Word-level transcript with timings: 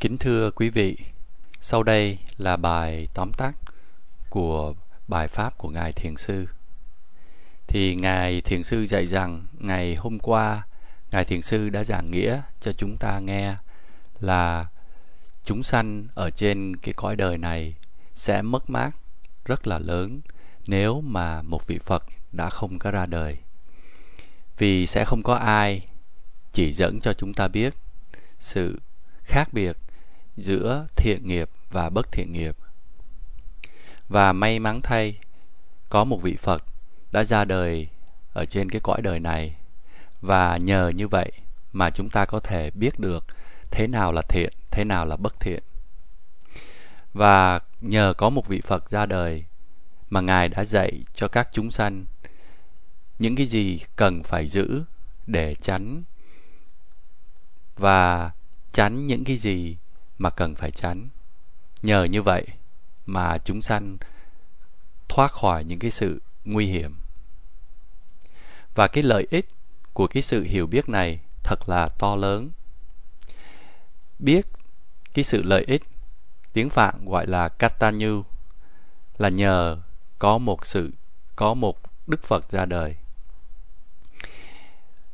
Kính 0.00 0.18
thưa 0.18 0.50
quý 0.50 0.68
vị, 0.68 0.96
sau 1.60 1.82
đây 1.82 2.18
là 2.36 2.56
bài 2.56 3.08
tóm 3.14 3.32
tắt 3.32 3.52
của 4.30 4.74
bài 5.08 5.28
pháp 5.28 5.58
của 5.58 5.68
Ngài 5.68 5.92
Thiền 5.92 6.16
Sư. 6.16 6.46
Thì 7.66 7.94
Ngài 7.94 8.40
Thiền 8.40 8.62
Sư 8.62 8.86
dạy 8.86 9.06
rằng 9.06 9.46
ngày 9.58 9.94
hôm 9.94 10.18
qua 10.18 10.66
Ngài 11.10 11.24
Thiền 11.24 11.42
Sư 11.42 11.68
đã 11.68 11.84
giảng 11.84 12.10
nghĩa 12.10 12.42
cho 12.60 12.72
chúng 12.72 12.96
ta 12.96 13.18
nghe 13.18 13.54
là 14.20 14.66
chúng 15.44 15.62
sanh 15.62 16.06
ở 16.14 16.30
trên 16.30 16.76
cái 16.76 16.94
cõi 16.94 17.16
đời 17.16 17.38
này 17.38 17.74
sẽ 18.14 18.42
mất 18.42 18.70
mát 18.70 18.90
rất 19.44 19.66
là 19.66 19.78
lớn 19.78 20.20
nếu 20.66 21.00
mà 21.00 21.42
một 21.42 21.66
vị 21.66 21.78
Phật 21.78 22.04
đã 22.32 22.50
không 22.50 22.78
có 22.78 22.90
ra 22.90 23.06
đời. 23.06 23.38
Vì 24.58 24.86
sẽ 24.86 25.04
không 25.04 25.22
có 25.22 25.34
ai 25.34 25.86
chỉ 26.52 26.72
dẫn 26.72 27.00
cho 27.00 27.12
chúng 27.12 27.34
ta 27.34 27.48
biết 27.48 27.74
sự 28.38 28.80
khác 29.24 29.52
biệt 29.52 29.76
giữa 30.40 30.86
thiện 30.96 31.28
nghiệp 31.28 31.50
và 31.70 31.90
bất 31.90 32.12
thiện 32.12 32.32
nghiệp. 32.32 32.56
Và 34.08 34.32
may 34.32 34.58
mắn 34.58 34.80
thay, 34.82 35.18
có 35.88 36.04
một 36.04 36.22
vị 36.22 36.36
Phật 36.36 36.64
đã 37.12 37.24
ra 37.24 37.44
đời 37.44 37.88
ở 38.32 38.44
trên 38.44 38.70
cái 38.70 38.80
cõi 38.80 39.02
đời 39.02 39.20
này 39.20 39.56
và 40.20 40.56
nhờ 40.56 40.92
như 40.96 41.08
vậy 41.08 41.32
mà 41.72 41.90
chúng 41.90 42.08
ta 42.10 42.24
có 42.24 42.40
thể 42.40 42.70
biết 42.70 42.98
được 42.98 43.26
thế 43.70 43.86
nào 43.86 44.12
là 44.12 44.22
thiện, 44.22 44.52
thế 44.70 44.84
nào 44.84 45.06
là 45.06 45.16
bất 45.16 45.40
thiện. 45.40 45.62
Và 47.14 47.60
nhờ 47.80 48.14
có 48.18 48.30
một 48.30 48.48
vị 48.48 48.60
Phật 48.60 48.90
ra 48.90 49.06
đời 49.06 49.44
mà 50.10 50.20
Ngài 50.20 50.48
đã 50.48 50.64
dạy 50.64 51.04
cho 51.14 51.28
các 51.28 51.48
chúng 51.52 51.70
sanh 51.70 52.04
những 53.18 53.36
cái 53.36 53.46
gì 53.46 53.80
cần 53.96 54.22
phải 54.22 54.48
giữ 54.48 54.82
để 55.26 55.54
tránh 55.54 56.02
và 57.76 58.30
tránh 58.72 59.06
những 59.06 59.24
cái 59.24 59.36
gì 59.36 59.76
mà 60.20 60.30
cần 60.30 60.54
phải 60.54 60.70
tránh. 60.70 61.08
Nhờ 61.82 62.04
như 62.04 62.22
vậy 62.22 62.46
mà 63.06 63.38
chúng 63.38 63.62
sanh 63.62 63.96
thoát 65.08 65.32
khỏi 65.32 65.64
những 65.64 65.78
cái 65.78 65.90
sự 65.90 66.22
nguy 66.44 66.66
hiểm. 66.66 66.96
Và 68.74 68.88
cái 68.88 69.02
lợi 69.02 69.26
ích 69.30 69.48
của 69.92 70.06
cái 70.06 70.22
sự 70.22 70.42
hiểu 70.42 70.66
biết 70.66 70.88
này 70.88 71.20
thật 71.42 71.68
là 71.68 71.88
to 71.98 72.16
lớn. 72.16 72.50
Biết 74.18 74.46
cái 75.14 75.24
sự 75.24 75.42
lợi 75.42 75.64
ích, 75.66 75.82
tiếng 76.52 76.70
Phạn 76.70 77.04
gọi 77.04 77.26
là 77.26 77.48
Katanyu, 77.48 78.24
là 79.18 79.28
nhờ 79.28 79.78
có 80.18 80.38
một 80.38 80.66
sự, 80.66 80.90
có 81.36 81.54
một 81.54 81.78
Đức 82.06 82.22
Phật 82.22 82.50
ra 82.50 82.64
đời. 82.64 82.96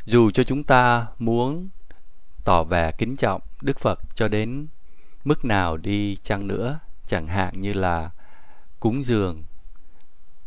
Dù 0.04 0.30
cho 0.30 0.44
chúng 0.44 0.64
ta 0.64 1.06
muốn 1.18 1.68
tỏ 2.44 2.64
vẻ 2.64 2.92
kính 2.92 3.16
trọng 3.16 3.40
Đức 3.60 3.78
Phật 3.78 4.00
cho 4.14 4.28
đến 4.28 4.66
mức 5.26 5.44
nào 5.44 5.76
đi 5.76 6.16
chăng 6.16 6.46
nữa, 6.46 6.78
chẳng 7.06 7.26
hạn 7.26 7.60
như 7.60 7.72
là 7.72 8.10
cúng 8.80 9.04
dường 9.04 9.42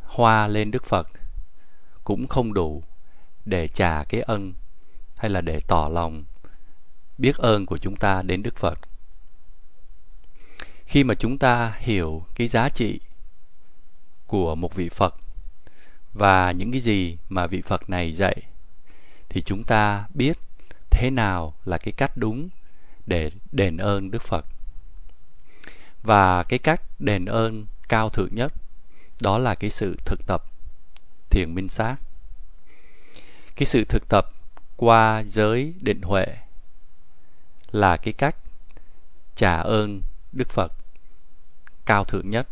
hoa 0.04 0.48
lên 0.48 0.72
Đức 0.72 0.86
Phật 0.86 1.08
cũng 2.04 2.28
không 2.28 2.54
đủ 2.54 2.84
để 3.46 3.68
trả 3.68 4.04
cái 4.04 4.22
ân 4.22 4.54
hay 5.16 5.30
là 5.30 5.42
để 5.42 5.60
tỏ 5.68 5.90
lòng 5.92 6.24
biết 7.18 7.36
ơn 7.38 7.66
của 7.66 7.78
chúng 7.78 7.96
ta 7.96 8.22
đến 8.22 8.44
Đức 8.44 8.56
Phật. 8.56 8.80
Khi 10.86 11.04
mà 11.04 11.14
chúng 11.14 11.38
ta 11.38 11.78
hiểu 11.80 12.24
cái 12.36 12.48
giá 12.48 12.70
trị 12.70 13.00
của 14.28 14.56
một 14.56 14.76
vị 14.76 14.90
Phật 14.90 15.16
và 16.14 16.52
những 16.52 16.72
cái 16.72 16.82
gì 16.82 17.18
mà 17.30 17.48
vị 17.48 17.62
Phật 17.62 17.90
này 17.90 18.14
dạy 18.14 18.42
thì 19.30 19.42
chúng 19.42 19.64
ta 19.64 20.08
biết 20.14 20.38
thế 20.90 21.10
nào 21.10 21.54
là 21.66 21.78
cái 21.78 21.94
cách 21.98 22.12
đúng 22.16 22.50
để 23.06 23.32
đền 23.52 23.78
ơn 23.78 24.12
Đức 24.12 24.22
Phật. 24.22 24.46
Và 26.04 26.44
cái 26.44 26.60
cách 26.60 26.82
đền 27.00 27.26
ơn 27.26 27.66
cao 27.90 28.10
thượng 28.10 28.36
nhất 28.36 28.54
đó 29.22 29.38
là 29.38 29.56
cái 29.56 29.70
sự 29.70 29.98
thực 30.06 30.20
tập 30.28 30.44
thiền 31.30 31.56
minh 31.56 31.70
sát. 31.70 31.96
Cái 33.56 33.66
sự 33.66 33.86
thực 33.86 34.10
tập 34.10 34.26
qua 34.78 35.24
giới 35.24 35.74
định 35.82 36.02
huệ 36.02 36.26
là 37.72 37.98
cái 37.98 38.14
cách 38.14 38.36
trả 39.36 39.56
ơn 39.56 40.02
Đức 40.32 40.50
Phật 40.50 40.72
cao 41.86 42.04
thượng 42.04 42.30
nhất. 42.30 42.48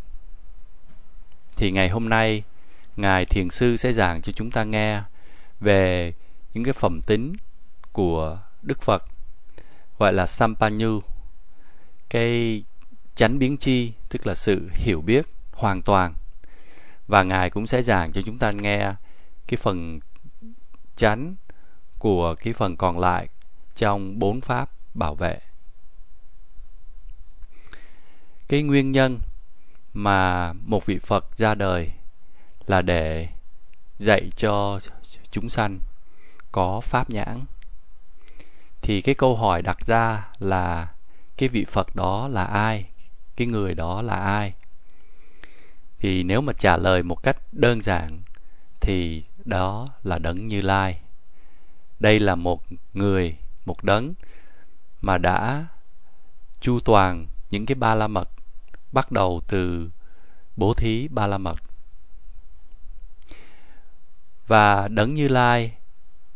Thì 1.57 1.71
ngày 1.71 1.89
hôm 1.89 2.09
nay, 2.09 2.44
Ngài 2.95 3.25
Thiền 3.25 3.50
Sư 3.50 3.77
sẽ 3.77 3.94
giảng 3.94 4.21
cho 4.21 4.31
chúng 4.31 4.51
ta 4.51 4.63
nghe 4.63 5.01
về 5.59 6.13
những 6.53 6.63
cái 6.63 6.73
phẩm 6.73 7.01
tính 7.01 7.35
của 7.91 8.39
Đức 8.61 8.81
Phật 8.81 9.03
gọi 10.00 10.13
là 10.13 10.25
Sampanyu 10.25 11.01
cái 12.09 12.63
chánh 13.17 13.39
biến 13.39 13.57
chi, 13.57 13.91
tức 14.09 14.28
là 14.28 14.35
sự 14.35 14.69
hiểu 14.73 15.01
biết 15.01 15.25
hoàn 15.51 15.81
toàn. 15.81 16.13
Và 17.07 17.23
ngài 17.23 17.50
cũng 17.50 17.67
sẽ 17.67 17.81
giảng 17.81 18.11
cho 18.11 18.22
chúng 18.25 18.38
ta 18.38 18.51
nghe 18.51 18.94
cái 19.47 19.57
phần 19.57 20.00
chánh 20.95 21.35
của 22.00 22.35
cái 22.35 22.53
phần 22.53 22.77
còn 22.77 23.00
lại 23.00 23.27
trong 23.75 24.19
bốn 24.19 24.41
pháp 24.41 24.69
bảo 24.94 25.16
vệ. 25.16 25.39
Cái 28.47 28.63
nguyên 28.63 28.91
nhân 28.91 29.19
mà 29.94 30.53
một 30.53 30.85
vị 30.85 31.00
Phật 31.00 31.38
ra 31.38 31.56
đời 31.56 31.91
là 32.67 32.81
để 32.81 33.27
dạy 33.97 34.31
cho 34.35 34.79
chúng 35.31 35.50
sanh 35.50 35.79
có 36.51 36.81
pháp 36.81 37.09
nhãn. 37.09 37.45
Thì 38.81 39.01
cái 39.01 39.16
câu 39.16 39.35
hỏi 39.35 39.61
đặt 39.61 39.77
ra 39.85 40.27
là 40.39 40.94
cái 41.38 41.50
vị 41.50 41.66
Phật 41.66 41.95
đó 41.95 42.27
là 42.27 42.44
ai? 42.44 42.85
Cái 43.37 43.47
người 43.47 43.73
đó 43.73 44.01
là 44.01 44.15
ai? 44.15 44.53
Thì 45.99 46.23
nếu 46.23 46.41
mà 46.41 46.53
trả 46.53 46.77
lời 46.77 47.03
một 47.03 47.23
cách 47.23 47.37
đơn 47.51 47.81
giản 47.81 48.21
thì 48.79 49.23
đó 49.45 49.87
là 50.03 50.17
đấng 50.19 50.47
Như 50.47 50.61
Lai. 50.61 50.99
Đây 51.99 52.19
là 52.19 52.35
một 52.35 52.63
người, 52.93 53.37
một 53.65 53.83
đấng 53.83 54.13
mà 55.01 55.17
đã 55.17 55.65
chu 56.59 56.79
toàn 56.79 57.27
những 57.49 57.65
cái 57.65 57.75
ba 57.75 57.95
la 57.95 58.07
mật 58.07 58.29
bắt 58.91 59.11
đầu 59.11 59.41
từ 59.47 59.89
bố 60.55 60.73
thí 60.73 61.07
ba 61.07 61.27
la 61.27 61.37
mật. 61.37 61.57
Và 64.47 64.87
đấng 64.87 65.13
Như 65.13 65.27
Lai 65.27 65.73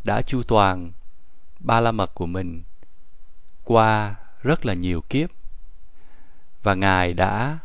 đã 0.03 0.21
chu 0.21 0.43
toàn 0.43 0.91
ba 1.59 1.79
la 1.79 1.91
mật 1.91 2.13
của 2.13 2.25
mình 2.25 2.63
qua 3.63 4.15
rất 4.41 4.65
là 4.65 4.73
nhiều 4.73 5.01
kiếp 5.01 5.40
và 6.63 6.73
ngài 6.73 7.13
đã 7.13 7.57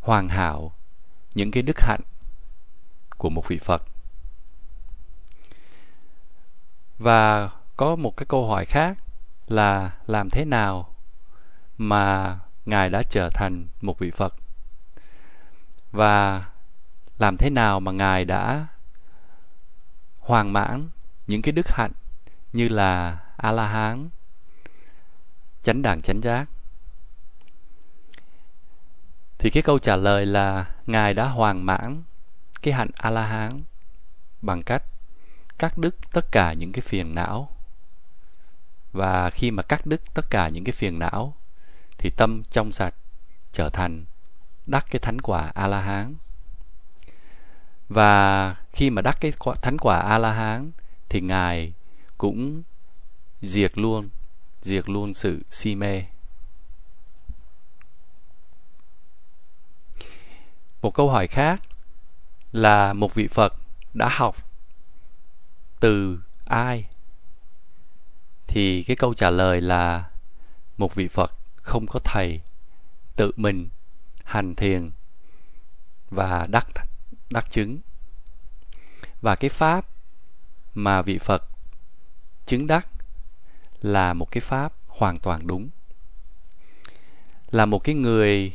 hoàn 0.00 0.28
hảo 0.28 0.72
những 1.34 1.50
cái 1.50 1.62
đức 1.62 1.80
hạnh 1.80 2.00
của 3.18 3.30
một 3.30 3.48
vị 3.48 3.58
phật. 3.58 3.82
Và 6.98 7.50
có 7.76 7.96
một 7.96 8.16
cái 8.16 8.26
câu 8.28 8.48
hỏi 8.48 8.64
khác 8.64 8.98
là 9.48 9.90
làm 10.06 10.30
thế 10.30 10.44
nào 10.44 10.94
mà 11.78 12.38
ngài 12.66 12.90
đã 12.90 13.02
trở 13.02 13.30
thành 13.34 13.66
một 13.80 13.98
vị 13.98 14.10
phật? 14.10 14.34
Và 15.92 16.44
làm 17.18 17.36
thế 17.36 17.50
nào 17.50 17.80
mà 17.80 17.92
ngài 17.92 18.24
đã 18.24 18.66
hoàn 20.20 20.52
mãn 20.52 20.88
những 21.26 21.42
cái 21.42 21.52
đức 21.52 21.68
hạnh 21.68 21.92
như 22.52 22.68
là 22.68 23.18
a 23.36 23.52
la 23.52 23.68
hán 23.68 24.08
chánh 25.62 25.82
đẳng 25.82 26.02
chánh 26.02 26.20
giác? 26.20 26.46
Thì 29.40 29.50
cái 29.50 29.62
câu 29.62 29.78
trả 29.78 29.96
lời 29.96 30.26
là, 30.26 30.66
ngài 30.86 31.14
đã 31.14 31.24
hoàn 31.24 31.66
mãn 31.66 32.02
cái 32.62 32.74
hạnh 32.74 32.90
a 32.94 33.10
la 33.10 33.26
hán 33.26 33.62
bằng 34.42 34.62
cách 34.62 34.82
cắt 35.58 35.78
đứt 35.78 35.96
tất 36.12 36.32
cả 36.32 36.52
những 36.52 36.72
cái 36.72 36.80
phiền 36.80 37.14
não. 37.14 37.48
Và 38.92 39.30
khi 39.30 39.50
mà 39.50 39.62
cắt 39.62 39.86
đứt 39.86 40.00
tất 40.14 40.30
cả 40.30 40.48
những 40.48 40.64
cái 40.64 40.72
phiền 40.72 40.98
não, 40.98 41.34
thì 41.98 42.10
tâm 42.10 42.42
trong 42.50 42.72
sạch 42.72 42.94
trở 43.52 43.68
thành 43.68 44.04
đắc 44.66 44.86
cái 44.90 45.00
thánh 45.00 45.20
quả 45.20 45.52
a 45.54 45.66
la 45.66 45.80
hán 45.80 46.14
và 47.88 48.56
khi 48.72 48.90
mà 48.90 49.02
đắc 49.02 49.16
cái 49.20 49.32
thánh 49.62 49.78
quả 49.78 49.98
a 49.98 50.18
la 50.18 50.32
hán 50.32 50.70
thì 51.08 51.20
ngài 51.20 51.72
cũng 52.18 52.62
diệt 53.42 53.78
luôn 53.78 54.08
diệt 54.62 54.88
luôn 54.88 55.14
sự 55.14 55.42
si 55.50 55.74
mê. 55.74 56.04
Một 60.82 60.94
câu 60.94 61.10
hỏi 61.10 61.26
khác 61.26 61.60
là 62.52 62.92
một 62.92 63.14
vị 63.14 63.28
phật 63.28 63.54
đã 63.94 64.08
học 64.08 64.36
từ 65.80 66.18
ai? 66.44 66.86
Thì 68.46 68.82
cái 68.82 68.96
câu 68.96 69.14
trả 69.14 69.30
lời 69.30 69.60
là 69.60 70.10
một 70.78 70.94
vị 70.94 71.08
phật 71.08 71.32
không 71.56 71.86
có 71.86 72.00
thầy 72.04 72.40
tự 73.16 73.32
mình 73.36 73.68
hành 74.24 74.54
thiền 74.54 74.90
và 76.10 76.46
đắc 76.48 76.66
đắc 77.30 77.50
chứng. 77.50 77.78
Và 79.20 79.36
cái 79.36 79.50
pháp 79.50 79.86
mà 80.74 81.02
vị 81.02 81.18
phật 81.18 81.44
chứng 82.46 82.66
đắc 82.66 82.86
là 83.82 84.14
một 84.14 84.30
cái 84.30 84.40
pháp 84.40 84.72
hoàn 84.88 85.16
toàn 85.16 85.46
đúng, 85.46 85.68
là 87.50 87.66
một 87.66 87.78
cái 87.78 87.94
người 87.94 88.52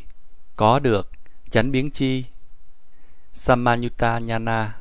có 0.55 0.79
được 0.79 1.11
chánh 1.55 1.71
biến 1.71 1.89
chi 1.91 2.25
Samanyutta 3.33 4.19
Nhana 4.19 4.75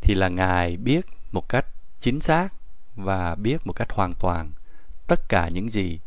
thì 0.00 0.14
là 0.14 0.28
Ngài 0.28 0.76
biết 0.76 1.06
một 1.32 1.48
cách 1.48 1.66
chính 2.00 2.20
xác 2.20 2.48
và 2.96 3.34
biết 3.34 3.66
một 3.66 3.72
cách 3.72 3.90
hoàn 3.90 4.12
toàn 4.12 4.52
tất 5.06 5.28
cả 5.28 5.48
những 5.48 5.70
gì 5.70 5.98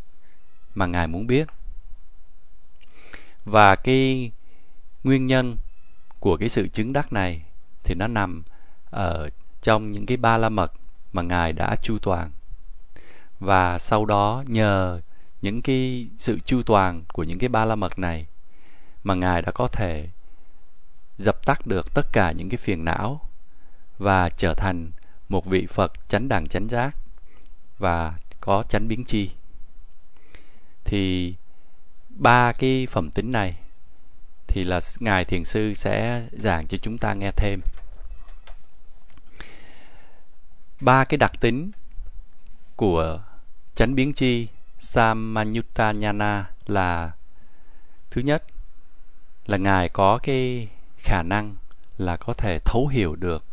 mà 0.76 0.86
Ngài 0.86 1.08
muốn 1.08 1.28
biết. 1.28 1.48
Và 3.46 3.76
cái 3.76 4.32
nguyên 5.04 5.28
nhân 5.28 5.58
của 6.20 6.38
cái 6.38 6.50
sự 6.50 6.68
chứng 6.68 6.94
đắc 6.94 7.14
này 7.14 7.42
thì 7.84 7.96
nó 7.96 8.08
nằm 8.08 8.44
ở 8.90 9.30
trong 9.62 9.92
những 9.92 10.06
cái 10.06 10.18
ba 10.18 10.38
la 10.38 10.50
mật 10.50 10.74
mà 11.14 11.22
Ngài 11.22 11.54
đã 11.54 11.76
chu 11.76 11.98
toàn. 12.00 12.32
Và 13.40 13.80
sau 13.80 14.06
đó 14.06 14.44
nhờ 14.48 15.02
những 15.42 15.62
cái 15.62 16.08
sự 16.18 16.40
chu 16.40 16.64
toàn 16.64 17.04
của 17.14 17.24
những 17.24 17.40
cái 17.40 17.50
ba 17.50 17.66
la 17.66 17.76
mật 17.76 18.00
này 18.00 18.28
mà 19.04 19.16
Ngài 19.16 19.42
đã 19.42 19.52
có 19.52 19.68
thể 19.68 20.10
dập 21.18 21.46
tắt 21.46 21.68
được 21.68 21.94
tất 21.94 22.08
cả 22.14 22.32
những 22.32 22.50
cái 22.50 22.58
phiền 22.58 22.86
não 22.86 23.22
và 23.98 24.30
trở 24.30 24.54
thành 24.54 24.92
một 25.30 25.46
vị 25.46 25.68
Phật 25.68 25.92
chánh 26.08 26.28
đẳng 26.28 26.48
chánh 26.48 26.70
giác 26.70 26.96
và 27.78 28.14
có 28.42 28.64
chánh 28.70 28.88
biến 28.88 29.06
chi. 29.06 29.32
Thì 30.86 31.36
ba 32.10 32.52
cái 32.54 32.88
phẩm 32.92 33.12
tính 33.12 33.32
này 33.32 33.58
thì 34.48 34.64
là 34.64 34.80
ngài 35.00 35.26
thiền 35.26 35.44
sư 35.44 35.74
sẽ 35.74 36.28
giảng 36.32 36.68
cho 36.68 36.78
chúng 36.78 36.98
ta 36.98 37.14
nghe 37.14 37.32
thêm. 37.32 37.62
Ba 40.82 41.06
cái 41.06 41.18
đặc 41.18 41.32
tính 41.40 41.72
của 42.76 43.22
chánh 43.76 43.96
biến 43.96 44.14
chi 44.14 44.48
Samanyutta 44.80 45.92
Nhana 45.92 46.50
là, 46.66 47.12
thứ 48.10 48.22
nhất 48.22 48.44
là 49.46 49.58
ngài 49.58 49.90
có 49.90 50.18
cái 50.24 50.68
khả 50.98 51.24
năng 51.24 51.56
là 51.98 52.16
có 52.16 52.34
thể 52.34 52.60
thấu 52.60 52.88
hiểu 52.88 53.16
được 53.16 53.46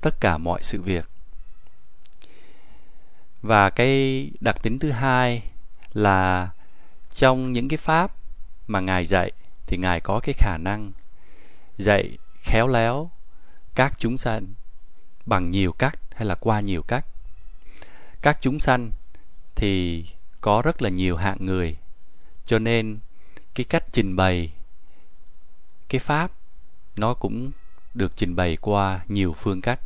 tất 0.00 0.20
cả 0.20 0.38
mọi 0.38 0.62
sự 0.62 0.82
việc. 0.82 1.04
Và 3.42 3.70
cái 3.70 4.30
đặc 4.40 4.62
tính 4.62 4.78
thứ 4.78 4.90
hai 4.90 5.42
là 5.92 6.50
trong 7.14 7.52
những 7.52 7.68
cái 7.68 7.76
pháp 7.76 8.12
mà 8.66 8.80
ngài 8.80 9.06
dạy 9.06 9.32
thì 9.66 9.76
ngài 9.76 10.00
có 10.00 10.20
cái 10.22 10.34
khả 10.38 10.56
năng 10.58 10.92
dạy 11.78 12.18
khéo 12.42 12.68
léo 12.68 13.10
các 13.74 13.92
chúng 13.98 14.18
sanh 14.18 14.46
bằng 15.26 15.50
nhiều 15.50 15.72
cách 15.72 15.98
hay 16.14 16.24
là 16.24 16.34
qua 16.34 16.60
nhiều 16.60 16.82
cách. 16.82 17.06
Các 18.22 18.38
chúng 18.40 18.60
sanh 18.60 18.90
thì 19.54 20.04
có 20.40 20.62
rất 20.64 20.82
là 20.82 20.88
nhiều 20.88 21.16
hạng 21.16 21.36
người, 21.40 21.76
cho 22.46 22.58
nên 22.58 22.98
cái 23.54 23.64
cách 23.64 23.84
trình 23.92 24.16
bày 24.16 24.52
cái 25.94 25.98
pháp, 25.98 26.32
nó 26.96 27.14
cũng 27.14 27.50
được 27.94 28.16
trình 28.16 28.36
bày 28.36 28.56
qua 28.60 29.00
nhiều 29.08 29.32
phương 29.32 29.60
cách. 29.60 29.80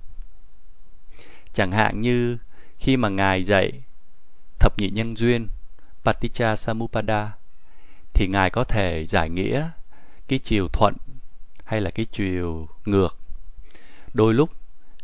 Chẳng 1.52 1.72
hạn 1.72 2.00
như 2.00 2.38
khi 2.78 2.96
mà 2.96 3.08
ngài 3.08 3.44
dạy 3.44 3.82
thập 4.58 4.78
nhị 4.78 4.90
nhân 4.90 5.16
duyên, 5.16 5.49
paticca 6.05 6.56
samuppada, 6.56 7.37
thì 8.14 8.26
ngài 8.28 8.50
có 8.50 8.64
thể 8.64 9.06
giải 9.06 9.31
nghĩa 9.31 9.70
cái 10.28 10.38
chiều 10.38 10.69
thuận 10.69 10.94
hay 11.64 11.81
là 11.81 11.90
cái 11.90 12.06
chiều 12.12 12.69
ngược. 12.84 13.19
Đôi 14.14 14.34
lúc, 14.34 14.50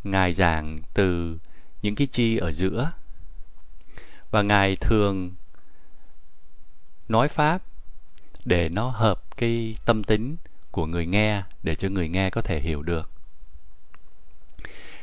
ngài 0.05 0.33
giảng 0.33 0.79
từ 0.95 1.39
những 1.83 1.95
cái 1.95 2.07
chi 2.07 2.37
ở 2.37 2.53
giữa. 2.53 2.93
Và 4.31 4.43
ngài 4.43 4.77
thường 4.77 5.35
nói 7.09 7.29
pháp 7.29 7.62
để 8.45 8.69
nó 8.69 8.89
hợp 8.89 9.37
cái 9.37 9.77
tâm 9.85 10.05
tính 10.05 10.37
của 10.75 10.87
người 10.87 11.06
nghe 11.06 11.43
để 11.62 11.75
cho 11.75 11.88
người 11.88 12.09
nghe 12.09 12.31
có 12.31 12.43
thể 12.43 12.61
hiểu 12.61 12.82
được. 12.82 13.11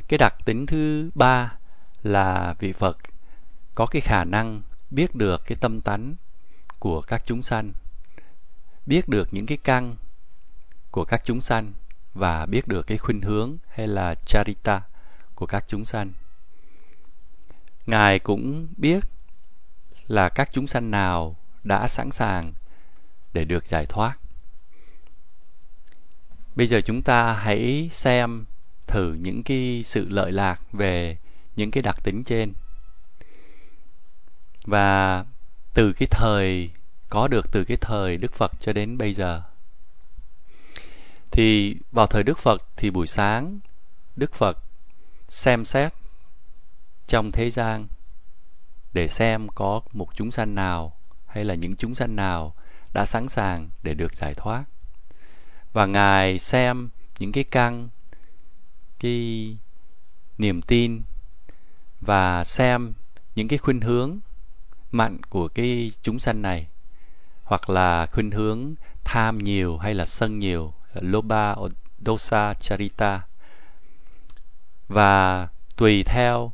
Cái 0.08 0.18
đặc 0.18 0.34
tính 0.44 0.66
thứ 0.66 1.10
ba 1.14 1.52
là 2.02 2.54
vị 2.58 2.72
phật 2.72 2.98
có 3.74 3.86
cái 3.86 4.00
khả 4.00 4.24
năng 4.24 4.62
biết 4.90 5.14
được 5.14 5.42
cái 5.46 5.56
tâm 5.60 5.80
tánh 5.80 6.14
của 6.78 7.00
các 7.00 7.22
chúng 7.26 7.42
sanh, 7.42 7.72
biết 8.86 9.08
được 9.08 9.28
những 9.30 9.46
cái 9.46 9.58
căn 9.64 9.96
của 10.90 11.04
các 11.04 11.22
chúng 11.24 11.40
sanh 11.40 11.72
và 12.14 12.46
biết 12.46 12.68
được 12.68 12.86
cái 12.86 12.98
khuynh 12.98 13.20
hướng 13.20 13.56
hay 13.68 13.88
là 13.88 14.14
charita 14.14 14.82
của 15.34 15.46
các 15.46 15.64
chúng 15.68 15.84
sanh. 15.84 16.12
Ngài 17.86 18.18
cũng 18.18 18.68
biết 18.76 19.04
là 20.06 20.28
các 20.28 20.48
chúng 20.52 20.66
sanh 20.66 20.90
nào 20.90 21.36
đã 21.64 21.88
sẵn 21.88 22.10
sàng 22.10 22.48
để 23.32 23.44
được 23.44 23.66
giải 23.66 23.86
thoát 23.86 24.21
bây 26.56 26.66
giờ 26.66 26.80
chúng 26.80 27.02
ta 27.02 27.32
hãy 27.32 27.88
xem 27.92 28.44
thử 28.86 29.12
những 29.20 29.42
cái 29.42 29.82
sự 29.84 30.08
lợi 30.08 30.32
lạc 30.32 30.60
về 30.72 31.16
những 31.56 31.70
cái 31.70 31.82
đặc 31.82 31.96
tính 32.02 32.24
trên. 32.24 32.52
Và 34.64 35.24
từ 35.74 35.92
cái 35.92 36.08
thời, 36.10 36.70
có 37.08 37.28
được 37.28 37.52
từ 37.52 37.64
cái 37.64 37.76
thời 37.76 38.16
Đức 38.16 38.32
Phật 38.32 38.52
cho 38.60 38.72
đến 38.72 38.98
bây 38.98 39.14
giờ. 39.14 39.42
Thì 41.30 41.76
vào 41.92 42.06
thời 42.06 42.22
Đức 42.22 42.38
Phật 42.38 42.62
thì 42.76 42.90
buổi 42.90 43.06
sáng, 43.06 43.58
Đức 44.16 44.34
Phật 44.34 44.58
xem 45.28 45.64
xét 45.64 45.92
trong 47.06 47.32
thế 47.32 47.50
gian 47.50 47.86
để 48.92 49.08
xem 49.08 49.48
có 49.54 49.80
một 49.92 50.08
chúng 50.14 50.30
sanh 50.30 50.54
nào 50.54 50.92
hay 51.26 51.44
là 51.44 51.54
những 51.54 51.76
chúng 51.76 51.94
sanh 51.94 52.16
nào 52.16 52.54
đã 52.92 53.06
sẵn 53.06 53.28
sàng 53.28 53.68
để 53.82 53.94
được 53.94 54.14
giải 54.14 54.34
thoát 54.34 54.64
và 55.72 55.86
ngài 55.86 56.38
xem 56.38 56.88
những 57.18 57.32
cái 57.32 57.44
căn, 57.44 57.88
cái 59.00 59.56
niềm 60.38 60.62
tin 60.62 61.02
và 62.00 62.44
xem 62.44 62.94
những 63.34 63.48
cái 63.48 63.58
khuynh 63.58 63.80
hướng 63.80 64.18
mạnh 64.92 65.18
của 65.28 65.48
cái 65.48 65.92
chúng 66.02 66.18
sanh 66.18 66.42
này, 66.42 66.66
hoặc 67.44 67.70
là 67.70 68.06
khuynh 68.06 68.30
hướng 68.30 68.74
tham 69.04 69.38
nhiều 69.38 69.78
hay 69.78 69.94
là 69.94 70.04
sân 70.04 70.38
nhiều, 70.38 70.74
loba 70.94 71.54
dosa 72.06 72.54
charita. 72.54 73.22
Và 74.88 75.48
tùy 75.76 76.02
theo 76.02 76.52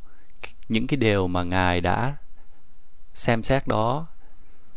những 0.69 0.87
cái 0.87 0.97
điều 0.97 1.27
mà 1.27 1.43
ngài 1.43 1.81
đã 1.81 2.15
xem 3.13 3.43
xét 3.43 3.67
đó, 3.67 4.07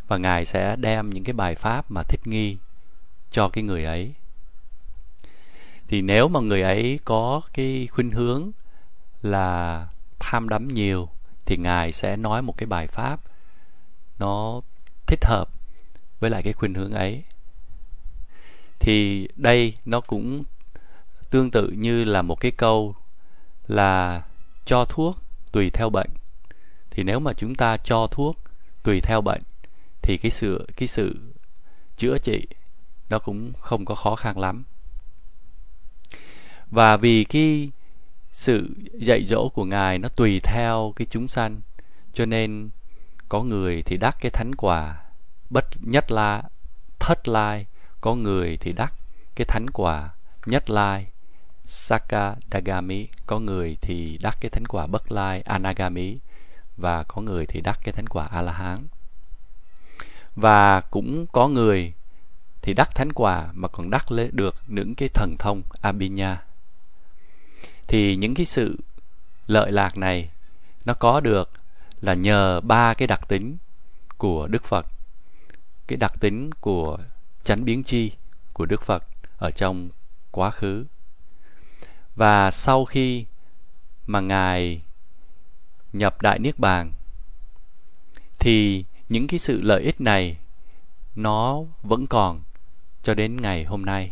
và 0.07 0.17
ngài 0.17 0.45
sẽ 0.45 0.75
đem 0.75 1.09
những 1.09 1.23
cái 1.23 1.33
bài 1.33 1.55
pháp 1.55 1.91
mà 1.91 2.03
thích 2.03 2.21
nghi 2.25 2.57
cho 3.31 3.49
cái 3.49 3.63
người 3.63 3.85
ấy 3.85 4.13
thì 5.87 6.01
nếu 6.01 6.27
mà 6.27 6.39
người 6.39 6.61
ấy 6.61 6.99
có 7.05 7.41
cái 7.53 7.87
khuynh 7.91 8.11
hướng 8.11 8.51
là 9.21 9.87
tham 10.19 10.49
đắm 10.49 10.67
nhiều 10.67 11.09
thì 11.45 11.57
ngài 11.57 11.91
sẽ 11.91 12.17
nói 12.17 12.41
một 12.41 12.57
cái 12.57 12.67
bài 12.67 12.87
pháp 12.87 13.19
nó 14.19 14.61
thích 15.07 15.25
hợp 15.25 15.49
với 16.19 16.29
lại 16.29 16.43
cái 16.43 16.53
khuynh 16.53 16.73
hướng 16.73 16.91
ấy. 16.91 17.23
Thì 18.79 19.27
đây 19.35 19.73
nó 19.85 20.01
cũng 20.01 20.43
tương 21.29 21.51
tự 21.51 21.67
như 21.67 22.03
là 22.03 22.21
một 22.21 22.39
cái 22.39 22.51
câu 22.51 22.95
là 23.67 24.23
cho 24.65 24.85
thuốc 24.85 25.17
tùy 25.51 25.69
theo 25.69 25.89
bệnh. 25.89 26.09
Thì 26.91 27.03
nếu 27.03 27.19
mà 27.19 27.33
chúng 27.33 27.55
ta 27.55 27.77
cho 27.77 28.07
thuốc 28.07 28.37
tùy 28.83 29.01
theo 29.01 29.21
bệnh 29.21 29.41
thì 30.01 30.17
cái 30.17 30.31
sự 30.31 30.67
cái 30.75 30.87
sự 30.87 31.15
chữa 31.97 32.17
trị 32.17 32.47
nó 33.09 33.19
cũng 33.19 33.53
không 33.59 33.85
có 33.85 33.95
khó 33.95 34.15
khăn 34.15 34.39
lắm 34.39 34.63
và 36.73 36.97
vì 36.97 37.23
cái 37.23 37.69
sự 38.31 38.69
dạy 38.93 39.25
dỗ 39.25 39.49
của 39.49 39.65
ngài 39.65 39.99
nó 39.99 40.09
tùy 40.09 40.39
theo 40.43 40.93
cái 40.95 41.07
chúng 41.09 41.27
sanh, 41.27 41.61
cho 42.13 42.25
nên 42.25 42.69
có 43.29 43.43
người 43.43 43.83
thì 43.83 43.97
đắc 43.97 44.17
cái 44.21 44.31
thánh 44.31 44.55
quả 44.55 45.03
bất 45.49 45.65
nhất 45.81 46.11
la, 46.11 46.43
thất 46.99 47.27
lai, 47.27 47.65
có 48.01 48.15
người 48.15 48.57
thì 48.57 48.71
đắc 48.71 48.93
cái 49.35 49.45
thánh 49.45 49.69
quả 49.69 50.09
nhất 50.45 50.69
lai, 50.69 51.07
sakadagami, 51.63 53.07
có 53.25 53.39
người 53.39 53.77
thì 53.81 54.17
đắc 54.21 54.37
cái 54.41 54.49
thánh 54.49 54.65
quả 54.65 54.87
bất 54.87 55.11
lai, 55.11 55.41
anagami, 55.41 56.17
và 56.77 57.03
có 57.03 57.21
người 57.21 57.45
thì 57.45 57.61
đắc 57.61 57.79
cái 57.83 57.93
thánh 57.93 58.07
quả 58.07 58.25
a 58.25 58.41
la 58.41 58.51
hán 58.51 58.77
và 60.35 60.81
cũng 60.81 61.25
có 61.31 61.47
người 61.47 61.93
thì 62.61 62.73
đắc 62.73 62.95
thánh 62.95 63.13
quả 63.13 63.47
mà 63.53 63.67
còn 63.67 63.89
đắc 63.89 64.11
lễ 64.11 64.29
được 64.31 64.55
những 64.67 64.95
cái 64.95 65.09
thần 65.09 65.35
thông 65.39 65.61
abhinya 65.81 66.41
thì 67.87 68.15
những 68.15 68.35
cái 68.35 68.45
sự 68.45 68.77
lợi 69.47 69.71
lạc 69.71 69.97
này 69.97 70.29
nó 70.85 70.93
có 70.93 71.19
được 71.19 71.49
là 72.01 72.13
nhờ 72.13 72.61
ba 72.61 72.93
cái 72.93 73.07
đặc 73.07 73.27
tính 73.27 73.57
của 74.17 74.47
Đức 74.47 74.63
Phật 74.63 74.85
cái 75.87 75.97
đặc 75.97 76.13
tính 76.19 76.51
của 76.51 76.97
chánh 77.43 77.65
biến 77.65 77.83
chi 77.83 78.11
của 78.53 78.65
Đức 78.65 78.81
Phật 78.81 79.03
ở 79.37 79.51
trong 79.51 79.89
quá 80.31 80.51
khứ 80.51 80.85
và 82.15 82.51
sau 82.51 82.85
khi 82.85 83.25
mà 84.07 84.19
ngài 84.21 84.81
nhập 85.93 86.21
đại 86.21 86.39
niết 86.39 86.59
bàn 86.59 86.91
thì 88.39 88.85
những 89.09 89.27
cái 89.27 89.39
sự 89.39 89.61
lợi 89.61 89.83
ích 89.83 90.01
này 90.01 90.37
nó 91.15 91.61
vẫn 91.81 92.07
còn 92.07 92.43
cho 93.03 93.13
đến 93.13 93.41
ngày 93.41 93.63
hôm 93.63 93.85
nay. 93.85 94.11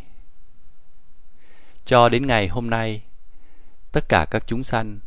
Cho 1.85 2.09
đến 2.09 2.27
ngày 2.27 2.47
hôm 2.47 2.69
nay, 2.69 3.01
tất 3.91 4.10
cả 4.10 4.25
các 4.31 4.43
chúng 4.48 4.63
sanh 4.63 5.00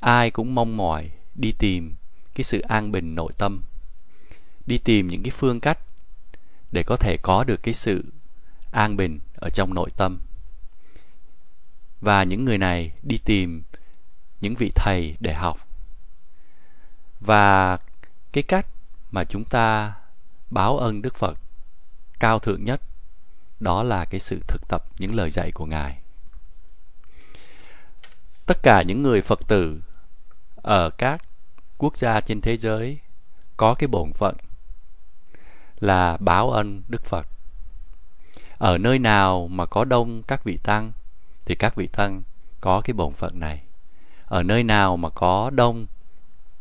ai 0.00 0.30
cũng 0.30 0.54
mong 0.54 0.76
mỏi 0.76 1.10
đi 1.34 1.52
tìm 1.58 1.94
cái 2.34 2.44
sự 2.44 2.60
an 2.60 2.92
bình 2.92 3.14
nội 3.14 3.32
tâm, 3.38 3.62
đi 4.66 4.78
tìm 4.78 5.06
những 5.06 5.22
cái 5.22 5.30
phương 5.30 5.60
cách 5.60 5.78
để 6.72 6.82
có 6.82 6.96
thể 6.96 7.16
có 7.22 7.44
được 7.44 7.62
cái 7.62 7.74
sự 7.74 8.04
an 8.70 8.96
bình 8.96 9.20
ở 9.34 9.50
trong 9.50 9.74
nội 9.74 9.90
tâm. 9.96 10.20
Và 12.00 12.22
những 12.22 12.44
người 12.44 12.58
này 12.58 12.92
đi 13.02 13.18
tìm 13.24 13.62
những 14.40 14.54
vị 14.54 14.70
thầy 14.74 15.16
để 15.20 15.34
học. 15.34 15.68
Và 17.20 17.78
cái 18.32 18.42
cách 18.42 18.66
mà 19.10 19.24
chúng 19.24 19.44
ta 19.44 19.94
báo 20.50 20.78
ơn 20.78 21.02
Đức 21.02 21.14
Phật 21.14 21.38
cao 22.20 22.38
thượng 22.38 22.64
nhất 22.64 22.80
đó 23.60 23.82
là 23.82 24.04
cái 24.04 24.20
sự 24.20 24.40
thực 24.48 24.68
tập 24.68 24.84
những 24.98 25.14
lời 25.14 25.30
dạy 25.30 25.52
của 25.52 25.66
Ngài. 25.66 25.99
Tất 28.50 28.62
cả 28.62 28.82
những 28.82 29.02
người 29.02 29.22
Phật 29.22 29.48
tử 29.48 29.80
ở 30.56 30.90
các 30.90 31.22
quốc 31.78 31.96
gia 31.96 32.20
trên 32.20 32.40
thế 32.40 32.56
giới 32.56 32.98
có 33.56 33.74
cái 33.74 33.88
bổn 33.88 34.12
phận 34.12 34.36
là 35.80 36.16
báo 36.16 36.50
ân 36.50 36.82
Đức 36.88 37.04
Phật. 37.04 37.26
Ở 38.58 38.78
nơi 38.78 38.98
nào 38.98 39.48
mà 39.48 39.66
có 39.66 39.84
đông 39.84 40.22
các 40.22 40.44
vị 40.44 40.58
tăng 40.62 40.92
thì 41.44 41.54
các 41.54 41.74
vị 41.74 41.86
tăng 41.86 42.22
có 42.60 42.80
cái 42.80 42.94
bổn 42.94 43.12
phận 43.12 43.40
này. 43.40 43.62
Ở 44.24 44.42
nơi 44.42 44.62
nào 44.62 44.96
mà 44.96 45.08
có 45.08 45.50
đông 45.50 45.86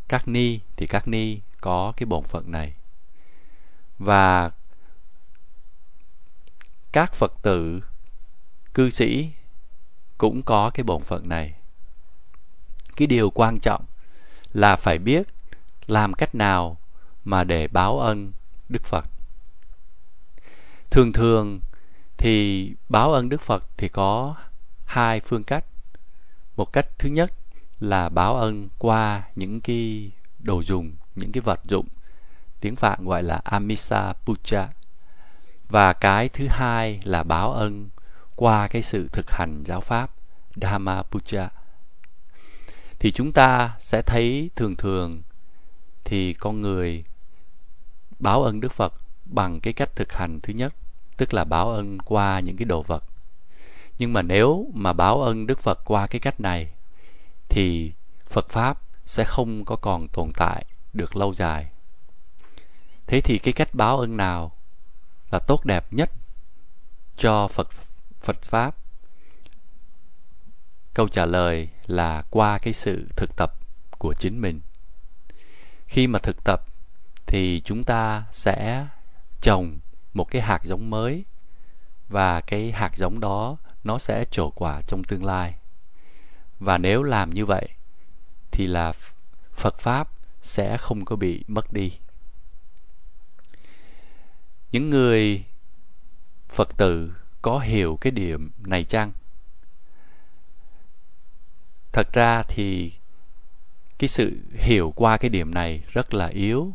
các 0.08 0.28
ni 0.28 0.60
thì 0.76 0.88
các 0.88 1.08
ni 1.08 1.40
có 1.62 1.94
cái 1.98 2.06
bổn 2.06 2.24
phận 2.24 2.52
này. 2.52 2.74
Và 4.00 4.52
các 6.92 7.14
Phật 7.14 7.34
tử, 7.42 7.82
cư 8.74 8.90
sĩ 8.90 9.30
cũng 10.18 10.42
có 10.42 10.72
cái 10.74 10.84
bổn 10.84 11.02
phận 11.02 11.30
này. 11.30 11.59
Cái 12.96 13.08
điều 13.08 13.30
quan 13.30 13.60
trọng 13.60 13.86
là 14.54 14.76
phải 14.76 14.98
biết 14.98 15.28
làm 15.88 16.14
cách 16.14 16.36
nào 16.36 16.78
mà 17.26 17.44
để 17.44 17.68
báo 17.68 18.00
ân 18.00 18.32
Đức 18.70 18.84
Phật. 18.84 19.06
Thường 20.90 21.14
thường 21.14 21.60
thì 22.18 22.74
báo 22.90 23.14
ân 23.14 23.30
Đức 23.30 23.42
Phật 23.42 23.64
thì 23.78 23.88
có 23.88 24.36
hai 24.86 25.20
phương 25.20 25.44
cách. 25.44 25.66
Một 26.56 26.74
cách 26.74 26.88
thứ 26.98 27.10
nhất 27.10 27.34
là 27.80 28.10
báo 28.10 28.36
ân 28.36 28.70
qua 28.78 29.24
những 29.36 29.62
cái 29.62 30.12
đồ 30.40 30.64
dùng, 30.64 30.92
những 31.16 31.32
cái 31.32 31.42
vật 31.42 31.60
dụng. 31.64 31.88
Tiếng 32.60 32.76
Phạn 32.76 33.06
gọi 33.06 33.24
là 33.24 33.42
Amisa 33.44 34.14
Puja. 34.26 34.68
Và 35.70 35.94
cái 35.94 36.30
thứ 36.30 36.48
hai 36.50 37.02
là 37.04 37.24
báo 37.24 37.54
ân 37.54 37.90
qua 38.36 38.68
cái 38.68 38.82
sự 38.82 39.08
thực 39.12 39.32
hành 39.32 39.64
giáo 39.66 39.82
pháp 39.82 40.12
Dhamma 40.56 41.04
Puja. 41.12 41.48
Thì 43.00 43.12
chúng 43.12 43.32
ta 43.32 43.76
sẽ 43.80 44.02
thấy 44.02 44.50
thường 44.56 44.76
thường 44.76 45.22
thì 46.04 46.34
con 46.34 46.62
người 46.62 47.04
báo 48.20 48.44
ơn 48.44 48.60
Đức 48.60 48.72
Phật 48.72 48.94
bằng 49.26 49.60
cái 49.60 49.74
cách 49.74 49.96
thực 49.96 50.14
hành 50.14 50.40
thứ 50.44 50.54
nhất, 50.54 50.74
tức 51.18 51.34
là 51.34 51.44
báo 51.44 51.72
ơn 51.72 51.98
qua 52.00 52.40
những 52.40 52.58
cái 52.58 52.66
đồ 52.66 52.82
vật. 52.82 53.04
Nhưng 53.98 54.14
mà 54.14 54.22
nếu 54.22 54.68
mà 54.74 54.94
báo 54.94 55.22
ơn 55.22 55.48
Đức 55.48 55.60
Phật 55.60 55.80
qua 55.86 56.08
cái 56.08 56.20
cách 56.20 56.40
này 56.40 56.72
thì 57.50 57.92
Phật 58.26 58.50
pháp 58.50 58.82
sẽ 59.06 59.24
không 59.24 59.66
có 59.66 59.76
còn 59.76 60.08
tồn 60.08 60.32
tại 60.38 60.66
được 60.94 61.16
lâu 61.16 61.34
dài. 61.34 61.68
Thế 63.08 63.22
thì 63.22 63.40
cái 63.40 63.54
cách 63.54 63.70
báo 63.74 64.00
ơn 64.00 64.18
nào 64.18 64.52
là 65.32 65.40
tốt 65.40 65.66
đẹp 65.66 65.94
nhất 65.94 66.12
cho 67.18 67.48
Phật 67.48 67.70
Phật 68.22 68.42
pháp? 68.42 68.76
Câu 71.00 71.08
trả 71.08 71.26
lời 71.26 71.70
là 71.88 72.24
qua 72.30 72.58
cái 72.58 72.74
sự 72.74 73.08
thực 73.16 73.36
tập 73.36 73.54
của 73.98 74.14
chính 74.14 74.42
mình. 74.42 74.62
Khi 75.88 76.08
mà 76.08 76.20
thực 76.20 76.44
tập 76.44 76.66
thì 77.26 77.62
chúng 77.66 77.84
ta 77.84 78.26
sẽ 78.32 78.88
trồng 79.42 79.80
một 80.14 80.32
cái 80.32 80.42
hạt 80.42 80.64
giống 80.64 80.90
mới 80.90 81.24
và 82.10 82.42
cái 82.42 82.72
hạt 82.72 82.98
giống 82.98 83.20
đó 83.20 83.58
nó 83.84 83.98
sẽ 83.98 84.26
trổ 84.32 84.50
quả 84.50 84.82
trong 84.88 85.04
tương 85.04 85.26
lai. 85.26 85.56
Và 86.60 86.78
nếu 86.78 87.04
làm 87.04 87.30
như 87.30 87.46
vậy 87.46 87.70
thì 88.52 88.68
là 88.68 88.94
Phật 89.54 89.80
pháp 89.80 90.10
sẽ 90.42 90.78
không 90.78 91.06
có 91.06 91.16
bị 91.16 91.44
mất 91.48 91.74
đi. 91.74 91.92
Những 94.72 94.90
người 94.90 95.44
Phật 96.50 96.78
tử 96.78 97.14
có 97.42 97.60
hiểu 97.60 97.98
cái 98.02 98.12
điểm 98.12 98.52
này 98.58 98.84
chăng? 98.84 99.12
Thật 101.92 102.14
ra 102.14 102.44
thì 102.44 102.94
cái 104.00 104.08
sự 104.08 104.38
hiểu 104.54 104.94
qua 104.96 105.18
cái 105.18 105.30
điểm 105.30 105.54
này 105.54 105.84
rất 105.88 106.14
là 106.14 106.28
yếu 106.28 106.74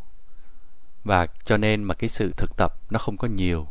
và 1.04 1.26
cho 1.44 1.56
nên 1.56 1.85
mà 1.85 1.94
cái 1.94 2.09
sự 2.09 2.33
thực 2.37 2.56
tập 2.56 2.75
nó 2.90 2.99
không 2.99 3.16
có 3.16 3.28
nhiều 3.28 3.66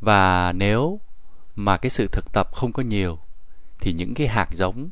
và 0.00 0.52
nếu 0.52 1.00
mà 1.56 1.76
cái 1.76 1.90
sự 1.90 2.08
thực 2.12 2.32
tập 2.32 2.48
không 2.52 2.72
có 2.72 2.82
nhiều, 2.82 3.18
thì 3.80 3.92
những 3.92 4.14
cái 4.14 4.26
hạt 4.26 4.48
giống 4.52 4.90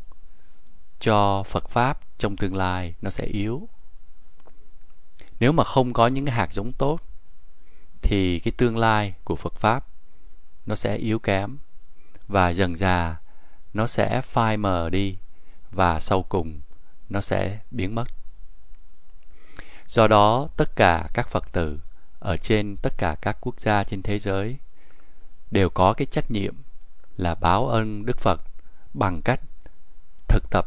cho 1.00 1.42
Phật 1.42 1.68
pháp 1.68 2.00
trong 2.18 2.36
tương 2.36 2.54
lai 2.54 2.94
nó 3.02 3.10
sẽ 3.10 3.24
yếu. 3.24 3.68
Nếu 5.40 5.52
mà 5.52 5.64
không 5.64 5.92
có 5.92 6.06
những 6.06 6.24
cái 6.24 6.34
hạt 6.34 6.52
giống 6.52 6.72
tốt, 6.72 7.00
thì 8.02 8.38
cái 8.38 8.52
tương 8.56 8.76
lai 8.76 9.14
của 9.24 9.36
Phật 9.36 9.54
pháp 9.54 9.86
nó 10.66 10.74
sẽ 10.74 10.96
yếu 10.96 11.18
kém 11.18 11.58
và 12.28 12.50
dần 12.50 12.76
dà 12.76 13.16
nó 13.74 13.86
sẽ 13.86 14.20
phai 14.20 14.56
mờ 14.56 14.90
đi 14.90 15.16
và 15.70 16.00
sau 16.00 16.22
cùng 16.22 16.60
nó 17.08 17.20
sẽ 17.20 17.58
biến 17.70 17.94
mất. 17.94 18.04
Do 19.86 20.06
đó, 20.06 20.48
tất 20.56 20.76
cả 20.76 21.08
các 21.14 21.28
Phật 21.28 21.52
tử 21.52 21.80
ở 22.18 22.36
trên 22.36 22.76
tất 22.76 22.98
cả 22.98 23.16
các 23.22 23.36
quốc 23.40 23.60
gia 23.60 23.84
trên 23.84 24.02
thế 24.02 24.18
giới 24.18 24.56
đều 25.50 25.70
có 25.70 25.92
cái 25.92 26.06
trách 26.06 26.30
nhiệm 26.30 26.54
là 27.16 27.34
báo 27.34 27.68
ơn 27.68 28.06
Đức 28.06 28.18
Phật 28.18 28.40
bằng 28.94 29.22
cách 29.22 29.40
thực 30.28 30.50
tập 30.50 30.66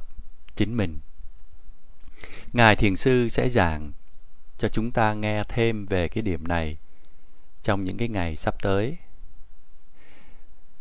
chính 0.55 0.77
mình. 0.77 0.99
Ngài 2.53 2.75
Thiền 2.75 2.95
Sư 2.95 3.29
sẽ 3.29 3.49
giảng 3.49 3.91
cho 4.57 4.67
chúng 4.67 4.91
ta 4.91 5.13
nghe 5.13 5.43
thêm 5.43 5.85
về 5.85 6.07
cái 6.07 6.21
điểm 6.21 6.47
này 6.47 6.77
trong 7.63 7.83
những 7.83 7.97
cái 7.97 8.07
ngày 8.07 8.35
sắp 8.35 8.61
tới. 8.61 8.97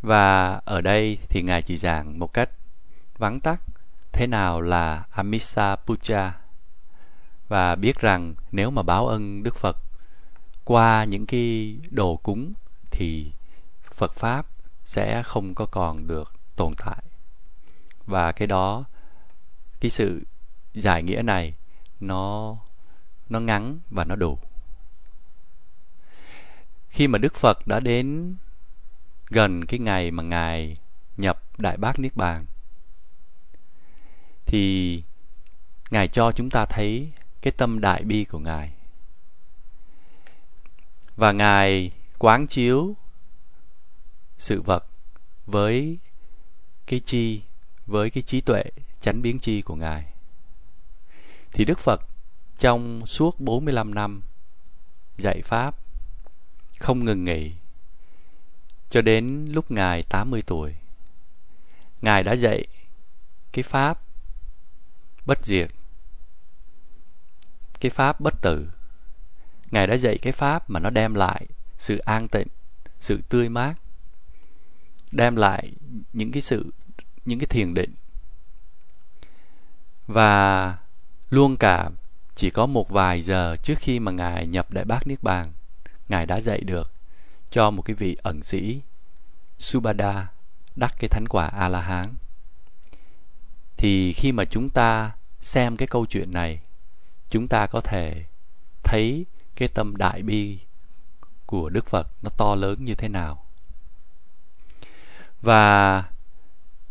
Và 0.02 0.54
ở 0.64 0.80
đây 0.80 1.18
thì 1.28 1.42
Ngài 1.42 1.62
chỉ 1.62 1.76
giảng 1.76 2.18
một 2.18 2.32
cách 2.32 2.50
vắn 3.18 3.40
tắt, 3.40 3.60
thế 4.12 4.26
nào 4.26 4.60
là 4.60 5.04
Amisa 5.10 5.76
Puja 5.86 6.30
và 7.48 7.74
biết 7.74 8.00
rằng 8.00 8.34
nếu 8.52 8.70
mà 8.70 8.82
báo 8.82 9.08
ân 9.08 9.42
Đức 9.42 9.56
Phật 9.56 9.76
qua 10.64 11.04
những 11.04 11.26
cái 11.26 11.76
đồ 11.90 12.16
cúng 12.16 12.52
thì 12.90 13.32
Phật 13.94 14.14
pháp 14.14 14.46
sẽ 14.84 15.22
không 15.22 15.54
có 15.54 15.66
còn 15.66 16.06
được 16.06 16.32
tồn 16.56 16.72
tại. 16.76 17.02
Và 18.06 18.32
cái 18.32 18.46
đó, 18.46 18.84
cái 19.80 19.90
sự 19.90 20.22
giải 20.74 21.02
nghĩa 21.02 21.22
này 21.22 21.54
nó 22.00 22.56
nó 23.28 23.40
ngắn 23.40 23.78
và 23.90 24.04
nó 24.04 24.16
đủ. 24.16 24.38
Khi 26.88 27.08
mà 27.08 27.18
Đức 27.18 27.34
Phật 27.34 27.66
đã 27.66 27.80
đến 27.80 28.36
gần 29.30 29.66
cái 29.66 29.80
ngày 29.80 30.10
mà 30.10 30.22
ngài 30.22 30.76
nhập 31.16 31.42
Đại 31.58 31.76
Bát 31.76 31.98
Niết 31.98 32.16
Bàn. 32.16 32.46
Thì 34.46 35.02
ngài 35.90 36.08
cho 36.08 36.32
chúng 36.32 36.50
ta 36.50 36.66
thấy 36.66 37.10
cái 37.42 37.52
tâm 37.52 37.80
đại 37.80 38.04
bi 38.04 38.24
của 38.24 38.38
ngài. 38.38 38.72
Và 41.16 41.32
ngài 41.32 41.90
quán 42.18 42.46
chiếu 42.46 42.96
sự 44.38 44.62
vật 44.62 44.84
với 45.46 45.98
cái 46.86 47.00
chi, 47.00 47.42
với 47.86 48.10
cái 48.10 48.22
trí 48.22 48.40
tuệ 48.40 48.64
chánh 49.00 49.22
biến 49.22 49.38
chi 49.38 49.62
của 49.62 49.74
ngài. 49.74 50.06
Thì 51.52 51.64
Đức 51.64 51.78
Phật 51.78 52.00
trong 52.58 53.06
suốt 53.06 53.40
45 53.40 53.94
năm 53.94 54.22
dạy 55.18 55.42
pháp 55.44 55.76
không 56.78 57.04
ngừng 57.04 57.24
nghỉ 57.24 57.52
cho 58.90 59.02
đến 59.02 59.48
lúc 59.52 59.70
ngài 59.70 60.02
80 60.02 60.42
tuổi. 60.46 60.74
Ngài 62.02 62.22
đã 62.22 62.32
dạy 62.32 62.66
cái 63.52 63.62
pháp 63.62 64.00
bất 65.26 65.46
diệt, 65.46 65.70
cái 67.80 67.90
pháp 67.90 68.20
bất 68.20 68.34
tử. 68.42 68.68
Ngài 69.70 69.86
đã 69.86 69.96
dạy 69.96 70.18
cái 70.18 70.32
pháp 70.32 70.70
mà 70.70 70.80
nó 70.80 70.90
đem 70.90 71.14
lại 71.14 71.46
sự 71.78 71.98
an 71.98 72.28
tịnh, 72.28 72.48
sự 73.00 73.20
tươi 73.28 73.48
mát, 73.48 73.74
đem 75.12 75.36
lại 75.36 75.72
những 76.12 76.32
cái 76.32 76.42
sự, 76.42 76.72
những 77.24 77.38
cái 77.38 77.46
thiền 77.46 77.74
định. 77.74 77.94
Và 80.06 80.78
luôn 81.30 81.56
cả 81.56 81.90
chỉ 82.34 82.50
có 82.50 82.66
một 82.66 82.88
vài 82.88 83.22
giờ 83.22 83.56
trước 83.62 83.78
khi 83.78 83.98
mà 84.00 84.12
ngài 84.12 84.46
nhập 84.46 84.70
đại 84.70 84.84
bác 84.84 85.06
niết 85.06 85.22
bàn, 85.22 85.52
ngài 86.08 86.26
đã 86.26 86.40
dạy 86.40 86.60
được 86.60 86.95
cho 87.50 87.70
một 87.70 87.82
cái 87.82 87.94
vị 87.94 88.16
ẩn 88.22 88.42
sĩ, 88.42 88.80
Subhada, 89.58 90.28
đắc 90.76 90.94
cái 90.98 91.08
thánh 91.08 91.28
quả 91.28 91.46
a 91.46 91.68
la 91.68 91.80
hán 91.80 92.14
thì 93.76 94.12
khi 94.12 94.32
mà 94.32 94.44
chúng 94.44 94.70
ta 94.70 95.12
xem 95.40 95.76
cái 95.76 95.88
câu 95.88 96.06
chuyện 96.06 96.32
này, 96.32 96.60
chúng 97.30 97.48
ta 97.48 97.66
có 97.66 97.80
thể 97.80 98.24
thấy 98.84 99.26
cái 99.56 99.68
tâm 99.68 99.96
đại 99.96 100.22
bi 100.22 100.58
của 101.46 101.68
đức 101.68 101.86
phật 101.86 102.08
nó 102.22 102.30
to 102.30 102.54
lớn 102.54 102.84
như 102.84 102.94
thế 102.94 103.08
nào. 103.08 103.44
Và 105.42 106.04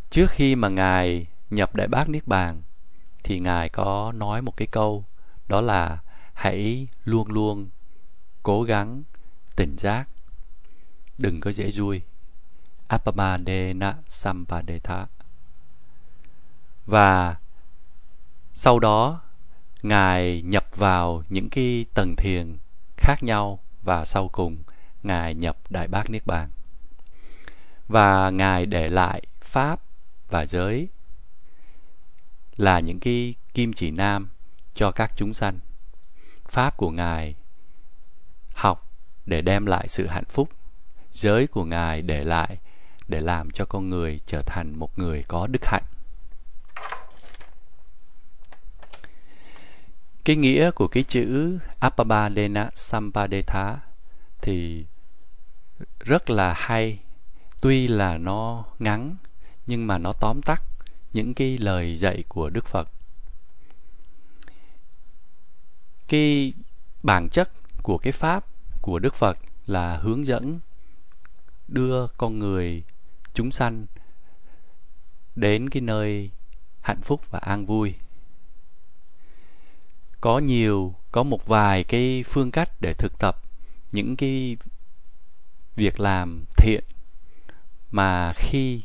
trước 0.09 0.31
khi 0.31 0.55
mà 0.55 0.69
ngài 0.69 1.27
nhập 1.49 1.75
đại 1.75 1.87
bác 1.87 2.09
niết 2.09 2.27
bàn, 2.27 2.61
thì 3.23 3.39
ngài 3.39 3.69
có 3.69 4.11
nói 4.15 4.41
một 4.41 4.57
cái 4.57 4.67
câu, 4.67 5.05
đó 5.47 5.61
là 5.61 5.99
hãy 6.33 6.87
luôn 7.03 7.27
luôn 7.27 7.69
cố 8.43 8.63
gắng 8.63 9.03
tỉnh 9.55 9.75
giác 9.77 10.05
đừng 11.17 11.41
có 11.41 11.51
dễ 11.51 11.71
vui 11.75 12.01
apamadena 12.87 13.95
sampadetha. 14.07 15.07
Và 16.85 17.35
sau 18.53 18.79
đó, 18.79 19.21
ngài 19.83 20.41
nhập 20.41 20.65
vào 20.75 21.23
những 21.29 21.49
cái 21.49 21.85
tầng 21.93 22.15
thiền 22.15 22.57
khác 22.97 23.23
nhau 23.23 23.59
và 23.83 24.05
sau 24.05 24.29
cùng, 24.29 24.57
ngài 25.03 25.33
nhập 25.33 25.57
đại 25.69 25.87
bác 25.87 26.09
niết 26.09 26.25
bàn. 26.25 26.49
Và 27.87 28.29
ngài 28.29 28.65
để 28.65 28.87
lại 28.89 29.21
pháp 29.41 29.79
và 30.29 30.45
giới 30.45 30.87
là 32.57 32.79
những 32.79 32.99
cái 32.99 33.33
kim 33.53 33.73
chỉ 33.73 33.91
nam 33.91 34.29
cho 34.73 34.91
các 34.91 35.11
chúng 35.15 35.33
sanh. 35.33 35.59
Pháp 36.49 36.77
của 36.77 36.91
ngài 36.91 37.35
học 38.53 38.91
để 39.25 39.41
đem 39.41 39.65
lại 39.65 39.87
sự 39.87 40.07
hạnh 40.07 40.25
phúc 40.29 40.49
giới 41.15 41.47
của 41.47 41.65
ngài 41.65 42.01
để 42.01 42.23
lại 42.23 42.57
để 43.07 43.21
làm 43.21 43.51
cho 43.51 43.65
con 43.65 43.89
người 43.89 44.19
trở 44.25 44.41
thành 44.41 44.79
một 44.79 44.99
người 44.99 45.23
có 45.27 45.47
đức 45.47 45.65
hạnh. 45.65 45.83
Cái 50.23 50.35
nghĩa 50.35 50.71
của 50.71 50.87
cái 50.87 51.03
chữ 51.03 51.57
Appabadena 51.79 52.69
Sampadetha 52.75 53.79
thì 54.41 54.85
rất 55.99 56.29
là 56.29 56.53
hay. 56.57 56.99
Tuy 57.61 57.87
là 57.87 58.17
nó 58.17 58.63
ngắn, 58.79 59.15
nhưng 59.67 59.87
mà 59.87 59.97
nó 59.97 60.13
tóm 60.13 60.41
tắt 60.41 60.63
những 61.13 61.33
cái 61.33 61.57
lời 61.57 61.97
dạy 61.97 62.23
của 62.27 62.49
Đức 62.49 62.65
Phật. 62.65 62.89
Cái 66.07 66.53
bản 67.03 67.29
chất 67.29 67.51
của 67.83 67.97
cái 67.97 68.11
pháp 68.11 68.45
của 68.81 68.99
Đức 68.99 69.15
Phật 69.15 69.37
là 69.67 69.97
hướng 69.97 70.27
dẫn 70.27 70.59
đưa 71.67 72.07
con 72.07 72.39
người 72.39 72.83
chúng 73.33 73.51
sanh 73.51 73.85
đến 75.35 75.69
cái 75.69 75.81
nơi 75.81 76.31
hạnh 76.81 77.01
phúc 77.01 77.21
và 77.29 77.39
an 77.39 77.65
vui. 77.65 77.95
Có 80.21 80.39
nhiều, 80.39 80.95
có 81.11 81.23
một 81.23 81.47
vài 81.47 81.83
cái 81.83 82.23
phương 82.27 82.51
cách 82.51 82.69
để 82.81 82.93
thực 82.93 83.19
tập 83.19 83.41
những 83.91 84.15
cái 84.15 84.57
việc 85.75 85.99
làm 85.99 86.45
thiện 86.57 86.83
mà 87.91 88.33
khi 88.33 88.81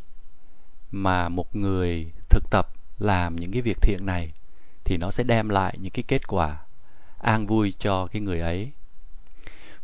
mà 0.90 1.28
một 1.28 1.56
người 1.56 2.12
thực 2.28 2.50
tập 2.50 2.68
làm 2.98 3.36
những 3.36 3.52
cái 3.52 3.62
việc 3.62 3.76
thiện 3.82 4.06
này 4.06 4.32
thì 4.84 4.96
nó 4.96 5.10
sẽ 5.10 5.24
đem 5.24 5.48
lại 5.48 5.76
những 5.80 5.92
cái 5.92 6.04
kết 6.08 6.28
quả 6.28 6.58
an 7.18 7.46
vui 7.46 7.72
cho 7.78 8.06
cái 8.06 8.22
người 8.22 8.40
ấy. 8.40 8.70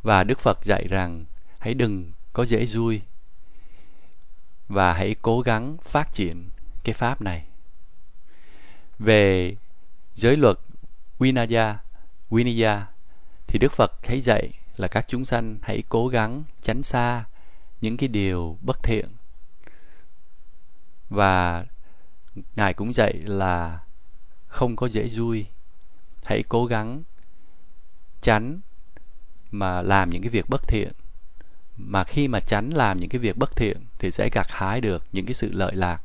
Và 0.02 0.24
đức 0.24 0.38
phật 0.38 0.64
dạy 0.64 0.86
rằng 0.88 1.24
hãy 1.58 1.74
đừng 1.74 2.12
có 2.36 2.42
dễ 2.42 2.66
vui. 2.74 3.00
Và 4.68 4.92
hãy 4.92 5.14
cố 5.22 5.40
gắng 5.40 5.76
phát 5.82 6.12
triển 6.12 6.48
cái 6.84 6.94
pháp 6.94 7.22
này. 7.22 7.44
Về 8.98 9.56
giới 10.14 10.36
luật 10.36 10.58
Vinaya, 11.18 11.78
Vinaya 12.30 12.86
thì 13.46 13.58
Đức 13.58 13.72
Phật 13.72 13.92
hãy 14.02 14.20
dạy 14.20 14.52
là 14.76 14.88
các 14.88 15.04
chúng 15.08 15.24
sanh 15.24 15.58
hãy 15.62 15.82
cố 15.88 16.08
gắng 16.08 16.44
tránh 16.62 16.82
xa 16.82 17.24
những 17.80 17.96
cái 17.96 18.08
điều 18.08 18.58
bất 18.60 18.82
thiện. 18.82 19.08
Và 21.10 21.64
ngài 22.56 22.74
cũng 22.74 22.94
dạy 22.94 23.12
là 23.12 23.80
không 24.46 24.76
có 24.76 24.88
dễ 24.88 25.08
vui. 25.14 25.46
Hãy 26.24 26.44
cố 26.48 26.66
gắng 26.66 27.02
tránh 28.20 28.60
mà 29.50 29.82
làm 29.82 30.10
những 30.10 30.22
cái 30.22 30.30
việc 30.30 30.48
bất 30.48 30.68
thiện 30.68 30.92
mà 31.76 32.04
khi 32.04 32.28
mà 32.28 32.40
tránh 32.40 32.70
làm 32.70 32.98
những 32.98 33.08
cái 33.08 33.18
việc 33.18 33.36
bất 33.36 33.56
thiện 33.56 33.76
thì 33.98 34.10
sẽ 34.10 34.28
gặt 34.32 34.46
hái 34.50 34.80
được 34.80 35.04
những 35.12 35.26
cái 35.26 35.34
sự 35.34 35.52
lợi 35.52 35.76
lạc, 35.76 36.02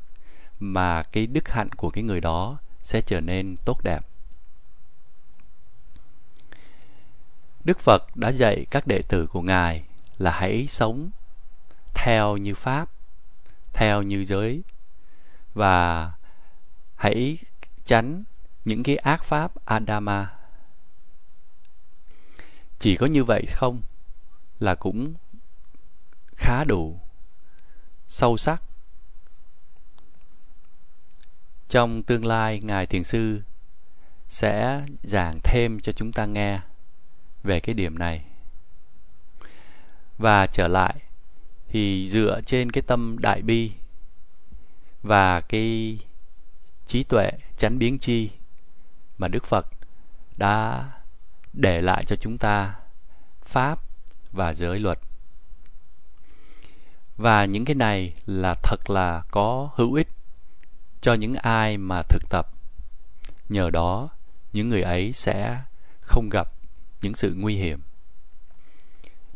mà 0.60 1.02
cái 1.02 1.26
đức 1.26 1.48
hạnh 1.48 1.68
của 1.68 1.90
cái 1.90 2.04
người 2.04 2.20
đó 2.20 2.58
sẽ 2.82 3.00
trở 3.00 3.20
nên 3.20 3.56
tốt 3.64 3.82
đẹp. 3.82 4.06
Đức 7.64 7.78
phật 7.78 8.16
đã 8.16 8.28
dạy 8.32 8.66
các 8.70 8.86
đệ 8.86 9.02
tử 9.08 9.26
của 9.26 9.42
ngài 9.42 9.84
là 10.18 10.30
hãy 10.30 10.66
sống 10.68 11.10
theo 11.94 12.36
như 12.36 12.54
pháp, 12.54 12.90
theo 13.72 14.02
như 14.02 14.24
giới, 14.24 14.62
và 15.54 16.10
hãy 16.94 17.38
tránh 17.84 18.24
những 18.64 18.82
cái 18.82 18.96
ác 18.96 19.24
pháp 19.24 19.52
adama. 19.64 20.34
Chỉ 22.78 22.96
có 22.96 23.06
như 23.06 23.24
vậy 23.24 23.46
không 23.50 23.82
là 24.60 24.74
cũng 24.74 25.14
khá 26.36 26.64
đủ, 26.64 27.00
sâu 28.06 28.36
sắc 28.36 28.62
trong 31.68 32.02
tương 32.02 32.26
lai, 32.26 32.60
ngài 32.60 32.86
thiền 32.86 33.04
sư 33.04 33.40
sẽ 34.28 34.82
giảng 35.02 35.38
thêm 35.44 35.80
cho 35.80 35.92
chúng 35.92 36.12
ta 36.12 36.26
nghe 36.26 36.60
về 37.42 37.60
cái 37.60 37.74
điểm 37.74 37.98
này 37.98 38.24
và 40.18 40.46
trở 40.46 40.68
lại 40.68 40.94
thì 41.68 42.08
dựa 42.08 42.40
trên 42.46 42.72
cái 42.72 42.82
tâm 42.86 43.16
đại 43.20 43.42
bi 43.42 43.72
và 45.02 45.40
cái 45.40 45.98
trí 46.86 47.02
tuệ 47.02 47.30
chánh 47.56 47.78
biến 47.78 47.98
chi 47.98 48.30
mà 49.18 49.28
Đức 49.28 49.44
Phật 49.44 49.66
đã 50.36 50.90
để 51.52 51.80
lại 51.80 52.04
cho 52.04 52.16
chúng 52.16 52.38
ta, 52.38 52.74
pháp 53.42 53.80
và 54.32 54.52
giới 54.52 54.78
luật. 54.78 54.98
Và 57.16 57.44
những 57.44 57.64
cái 57.64 57.74
này 57.74 58.14
là 58.26 58.54
thật 58.62 58.90
là 58.90 59.22
có 59.30 59.70
hữu 59.74 59.94
ích 59.94 60.08
cho 61.00 61.14
những 61.14 61.34
ai 61.34 61.78
mà 61.78 62.02
thực 62.02 62.22
tập. 62.30 62.48
Nhờ 63.48 63.70
đó, 63.70 64.08
những 64.52 64.68
người 64.68 64.82
ấy 64.82 65.12
sẽ 65.12 65.60
không 66.00 66.28
gặp 66.28 66.48
những 67.02 67.14
sự 67.14 67.34
nguy 67.36 67.56
hiểm. 67.56 67.80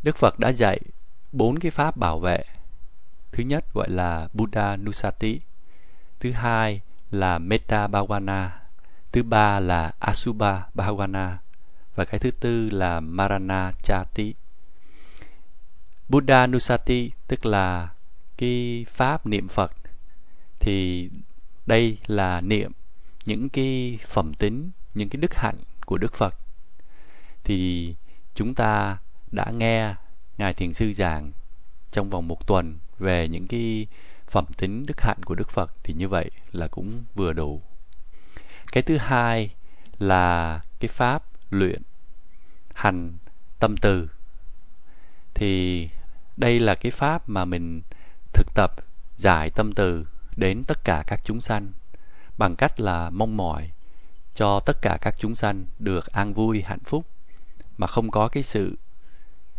Đức 0.03 0.17
Phật 0.17 0.39
đã 0.39 0.49
dạy 0.49 0.81
bốn 1.33 1.59
cái 1.59 1.71
pháp 1.71 1.97
bảo 1.97 2.19
vệ. 2.19 2.45
Thứ 3.33 3.43
nhất 3.43 3.65
gọi 3.75 3.91
là 3.91 4.29
Buddha 4.33 4.77
Nusati, 4.77 5.41
thứ 6.21 6.33
hai 6.33 6.81
là 7.11 7.39
Metta 7.39 7.87
Bhavana, 7.87 8.61
thứ 9.13 9.23
ba 9.23 9.61
là 9.61 9.93
Asubha 9.99 10.63
Bhavana 10.75 11.39
và 11.95 12.05
cái 12.05 12.21
thứ 12.21 12.31
tư 12.31 12.71
là 12.71 13.01
Marana 13.01 13.73
Chati. 13.83 14.35
Buddha 16.09 16.47
Nusati 16.47 17.11
tức 17.27 17.47
là 17.47 17.89
cái 18.37 18.87
pháp 18.89 19.27
niệm 19.27 19.49
Phật 19.49 19.73
thì 20.61 21.11
đây 21.67 21.99
là 22.07 22.41
niệm 22.41 22.73
những 23.25 23.49
cái 23.49 23.99
phẩm 24.07 24.35
tính, 24.35 24.71
những 24.95 25.09
cái 25.09 25.21
đức 25.21 25.35
hạnh 25.35 25.57
của 25.87 25.99
Đức 25.99 26.15
Phật. 26.15 26.35
Thì 27.45 27.95
chúng 28.35 28.55
ta 28.55 28.99
đã 29.33 29.51
nghe 29.51 29.95
ngài 30.39 30.55
thiền 30.55 30.75
sư 30.75 30.93
giảng 30.93 31.33
trong 31.91 32.11
vòng 32.11 32.29
một 32.29 32.47
tuần 32.47 32.79
về 32.99 33.29
những 33.29 33.47
cái 33.47 33.87
phẩm 34.27 34.45
tính 34.57 34.87
đức 34.87 35.01
hạnh 35.01 35.23
của 35.25 35.35
Đức 35.35 35.51
Phật 35.51 35.73
thì 35.83 35.95
như 35.95 36.09
vậy 36.09 36.31
là 36.53 36.69
cũng 36.69 37.05
vừa 37.15 37.33
đủ. 37.33 37.63
Cái 38.73 38.83
thứ 38.83 38.97
hai 38.97 39.51
là 39.99 40.61
cái 40.81 40.89
pháp 40.89 41.25
luyện 41.51 41.83
hành 42.75 43.13
tâm 43.59 43.77
từ. 43.77 44.09
Thì 45.35 45.89
đây 46.37 46.61
là 46.61 46.75
cái 46.75 46.93
pháp 46.93 47.29
mà 47.29 47.45
mình 47.45 47.83
thực 48.33 48.47
tập 48.55 48.75
giải 49.15 49.51
tâm 49.51 49.73
từ 49.73 50.07
đến 50.37 50.65
tất 50.65 50.85
cả 50.85 51.05
các 51.07 51.21
chúng 51.25 51.41
sanh 51.41 51.73
bằng 52.39 52.57
cách 52.57 52.81
là 52.81 53.11
mong 53.11 53.37
mỏi 53.37 53.71
cho 54.35 54.61
tất 54.61 54.83
cả 54.83 54.99
các 55.01 55.15
chúng 55.19 55.35
sanh 55.35 55.65
được 55.79 56.07
an 56.07 56.35
vui, 56.35 56.63
hạnh 56.67 56.85
phúc, 56.85 57.07
mà 57.79 57.87
không 57.87 58.11
có 58.11 58.29
cái 58.29 58.43
sự 58.43 58.77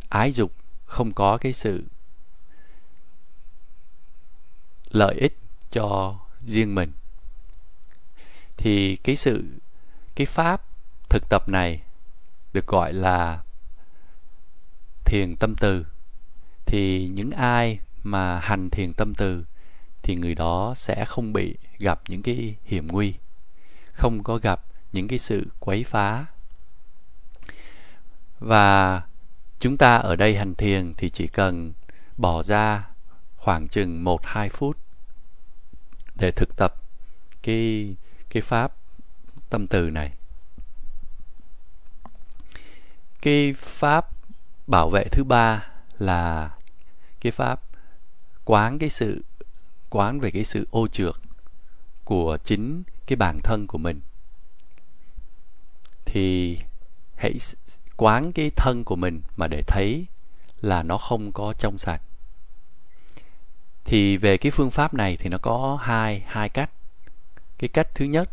ái 0.09 0.31
dục, 0.31 0.51
không 0.85 1.13
có 1.13 1.37
cái 1.37 1.53
sự 1.53 1.83
lợi 4.89 5.15
ích 5.15 5.37
cho 5.71 6.15
riêng 6.39 6.75
mình. 6.75 6.91
Thì 8.57 8.95
cái 8.95 9.15
sự, 9.15 9.43
cái 10.15 10.27
pháp 10.27 10.61
thực 11.09 11.29
tập 11.29 11.49
này 11.49 11.81
được 12.53 12.67
gọi 12.67 12.93
là 12.93 13.41
thiền 15.05 15.35
tâm 15.35 15.55
từ 15.55 15.85
thì 16.67 17.09
những 17.13 17.31
ai 17.31 17.79
mà 18.03 18.39
hành 18.39 18.69
thiền 18.69 18.93
tâm 18.93 19.15
từ 19.15 19.45
thì 20.01 20.15
người 20.15 20.35
đó 20.35 20.73
sẽ 20.75 21.05
không 21.05 21.33
bị 21.33 21.55
gặp 21.79 21.99
những 22.07 22.21
cái 22.21 22.55
hiểm 22.65 22.87
nguy, 22.87 23.13
không 23.91 24.23
có 24.23 24.37
gặp 24.37 24.61
những 24.91 25.07
cái 25.07 25.19
sự 25.19 25.47
quấy 25.59 25.83
phá 25.83 26.25
và 28.39 29.01
chúng 29.59 29.77
ta 29.77 29.95
ở 29.95 30.15
đây 30.15 30.37
hành 30.37 30.55
thiền 30.55 30.93
thì 30.97 31.09
chỉ 31.09 31.27
cần 31.27 31.73
bỏ 32.17 32.43
ra 32.43 32.89
khoảng 33.37 33.67
chừng 33.67 34.03
1-2 34.03 34.49
phút 34.49 34.77
để 36.15 36.31
thực 36.31 36.55
tập 36.57 36.75
cái 37.43 37.95
cái 38.29 38.41
pháp 38.41 38.73
tâm 39.49 39.67
từ 39.67 39.89
này. 39.89 40.11
Cái 43.21 43.55
pháp 43.59 44.09
bảo 44.67 44.89
vệ 44.89 45.03
thứ 45.11 45.23
ba 45.23 45.67
là 45.99 46.49
cái 47.21 47.31
pháp 47.31 47.61
quán 48.45 48.79
cái 48.79 48.89
sự, 48.89 49.23
quán 49.89 50.19
về 50.19 50.31
cái 50.31 50.43
sự 50.43 50.67
ô 50.71 50.87
trượt 50.87 51.15
của 52.03 52.37
chính 52.43 52.83
cái 53.05 53.15
bản 53.15 53.39
thân 53.43 53.67
của 53.67 53.77
mình. 53.77 54.01
Thì 56.05 56.59
hãy 57.15 57.37
quán 57.97 58.31
cái 58.31 58.51
thân 58.55 58.83
của 58.83 58.95
mình 58.95 59.21
mà 59.35 59.47
để 59.47 59.61
thấy 59.67 60.05
là 60.61 60.83
nó 60.83 60.97
không 60.97 61.31
có 61.31 61.53
trong 61.53 61.77
sạch. 61.77 62.01
Thì 63.85 64.17
về 64.17 64.37
cái 64.37 64.51
phương 64.51 64.71
pháp 64.71 64.93
này 64.93 65.17
thì 65.17 65.29
nó 65.29 65.37
có 65.37 65.79
hai 65.81 66.23
hai 66.27 66.49
cách. 66.49 66.69
Cái 67.57 67.67
cách 67.67 67.95
thứ 67.95 68.05
nhất 68.05 68.29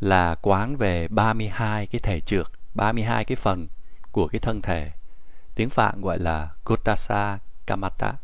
là 0.00 0.34
quán 0.34 0.76
về 0.76 1.08
32 1.08 1.86
cái 1.86 2.00
thể 2.00 2.20
trượt 2.20 2.46
32 2.74 3.24
cái 3.24 3.36
phần 3.36 3.68
của 4.12 4.28
cái 4.28 4.38
thân 4.38 4.62
thể. 4.62 4.90
Tiếng 5.54 5.70
Phạn 5.70 6.00
gọi 6.00 6.18
là 6.18 6.50
Kotasa 6.64 7.38
Kamata 7.68 8.14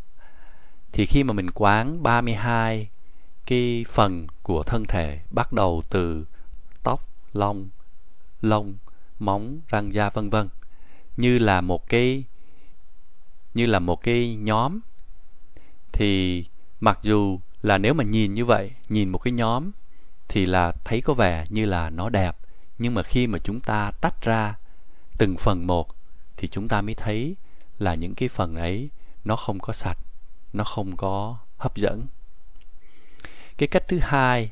thì 0.92 1.06
khi 1.06 1.24
mà 1.24 1.32
mình 1.32 1.50
quán 1.50 2.02
32 2.02 2.88
cái 3.46 3.84
phần 3.88 4.26
của 4.42 4.62
thân 4.62 4.84
thể 4.84 5.20
bắt 5.30 5.52
đầu 5.52 5.82
từ 5.90 6.26
tóc, 6.82 7.08
lông, 7.32 7.68
lông, 8.40 8.76
móng, 9.18 9.60
răng 9.68 9.94
da 9.94 10.10
vân 10.10 10.30
vân 10.30 10.48
như 11.16 11.38
là 11.38 11.60
một 11.60 11.88
cái 11.88 12.24
như 13.54 13.66
là 13.66 13.78
một 13.78 14.02
cái 14.02 14.34
nhóm. 14.34 14.80
Thì 15.92 16.44
mặc 16.80 16.98
dù 17.02 17.40
là 17.62 17.78
nếu 17.78 17.94
mà 17.94 18.04
nhìn 18.04 18.34
như 18.34 18.44
vậy 18.44 18.70
nhìn 18.88 19.08
một 19.08 19.18
cái 19.18 19.32
nhóm 19.32 19.70
thì 20.28 20.46
là 20.46 20.72
thấy 20.84 21.00
có 21.00 21.14
vẻ 21.14 21.44
như 21.48 21.64
là 21.66 21.90
nó 21.90 22.08
đẹp. 22.08 22.36
Nhưng 22.78 22.94
mà 22.94 23.02
khi 23.02 23.26
mà 23.26 23.38
chúng 23.38 23.60
ta 23.60 23.90
tách 23.90 24.22
ra 24.22 24.58
từng 25.18 25.36
phần 25.36 25.66
một 25.66 25.88
thì 26.36 26.48
chúng 26.48 26.68
ta 26.68 26.80
mới 26.80 26.94
thấy 26.94 27.36
là 27.78 27.94
những 27.94 28.14
cái 28.14 28.28
phần 28.28 28.54
ấy 28.54 28.90
nó 29.24 29.36
không 29.36 29.58
có 29.58 29.72
sạch, 29.72 29.98
nó 30.52 30.64
không 30.64 30.96
có 30.96 31.36
hấp 31.58 31.76
dẫn 31.76 32.06
cái 33.58 33.68
cách 33.68 33.88
thứ 33.88 33.98
hai 34.02 34.50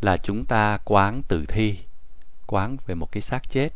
là 0.00 0.16
chúng 0.16 0.44
ta 0.44 0.78
quán 0.84 1.22
tử 1.22 1.44
thi, 1.48 1.78
quán 2.46 2.76
về 2.86 2.94
một 2.94 3.12
cái 3.12 3.20
xác 3.20 3.50
chết 3.50 3.68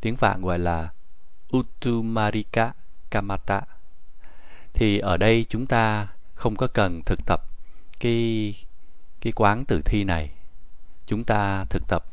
tiếng 0.00 0.16
vạn 0.16 0.42
gọi 0.42 0.58
là 0.58 0.88
Utumarika 1.56 2.72
Kamata. 3.10 3.62
Thì 4.72 4.98
ở 4.98 5.16
đây 5.16 5.46
chúng 5.48 5.66
ta 5.66 6.08
không 6.34 6.56
có 6.56 6.66
cần 6.66 7.02
thực 7.06 7.20
tập 7.26 7.40
cái 8.00 8.54
cái 9.20 9.32
quán 9.32 9.64
tử 9.64 9.80
thi 9.84 10.04
này. 10.04 10.30
Chúng 11.06 11.24
ta 11.24 11.64
thực 11.64 11.82
tập 11.88 12.04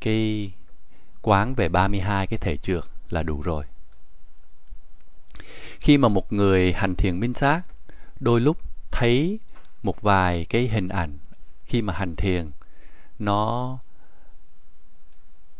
cái 0.00 0.52
quán 1.22 1.54
về 1.54 1.68
32 1.68 2.26
cái 2.26 2.38
thể 2.38 2.56
trược 2.56 2.90
là 3.10 3.22
đủ 3.22 3.42
rồi. 3.42 3.64
Khi 5.82 5.98
mà 5.98 6.08
một 6.08 6.32
người 6.32 6.72
hành 6.72 6.96
thiền 6.96 7.20
minh 7.20 7.34
sát, 7.34 7.62
đôi 8.20 8.40
lúc 8.40 8.56
thấy 8.90 9.38
một 9.82 10.02
vài 10.02 10.46
cái 10.48 10.68
hình 10.68 10.88
ảnh 10.88 11.18
khi 11.64 11.82
mà 11.82 11.92
hành 11.92 12.16
thiền 12.16 12.50
nó 13.18 13.78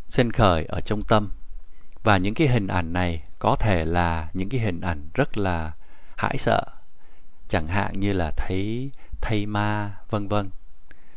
sinh 0.06 0.32
khởi 0.32 0.64
ở 0.64 0.80
trong 0.80 1.02
tâm. 1.02 1.30
Và 2.02 2.16
những 2.16 2.34
cái 2.34 2.48
hình 2.48 2.66
ảnh 2.66 2.92
này 2.92 3.22
có 3.38 3.56
thể 3.56 3.84
là 3.84 4.28
những 4.32 4.48
cái 4.48 4.60
hình 4.60 4.80
ảnh 4.80 5.08
rất 5.14 5.38
là 5.38 5.72
hãi 6.16 6.38
sợ 6.38 6.62
chẳng 7.48 7.66
hạn 7.66 8.00
như 8.00 8.12
là 8.12 8.30
thấy 8.36 8.90
thây 9.20 9.46
ma 9.46 9.96
vân 10.10 10.28
vân. 10.28 10.50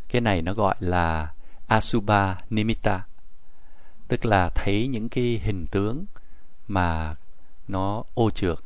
Cái 0.09 0.21
này 0.21 0.41
nó 0.41 0.53
gọi 0.53 0.75
là 0.79 1.33
asubha 1.67 2.35
nimitta 2.49 3.03
tức 4.07 4.25
là 4.25 4.49
thấy 4.49 4.87
những 4.87 5.09
cái 5.09 5.41
hình 5.43 5.67
tướng 5.67 6.05
mà 6.67 7.15
nó 7.67 8.03
ô 8.13 8.29
trượt 8.29 8.57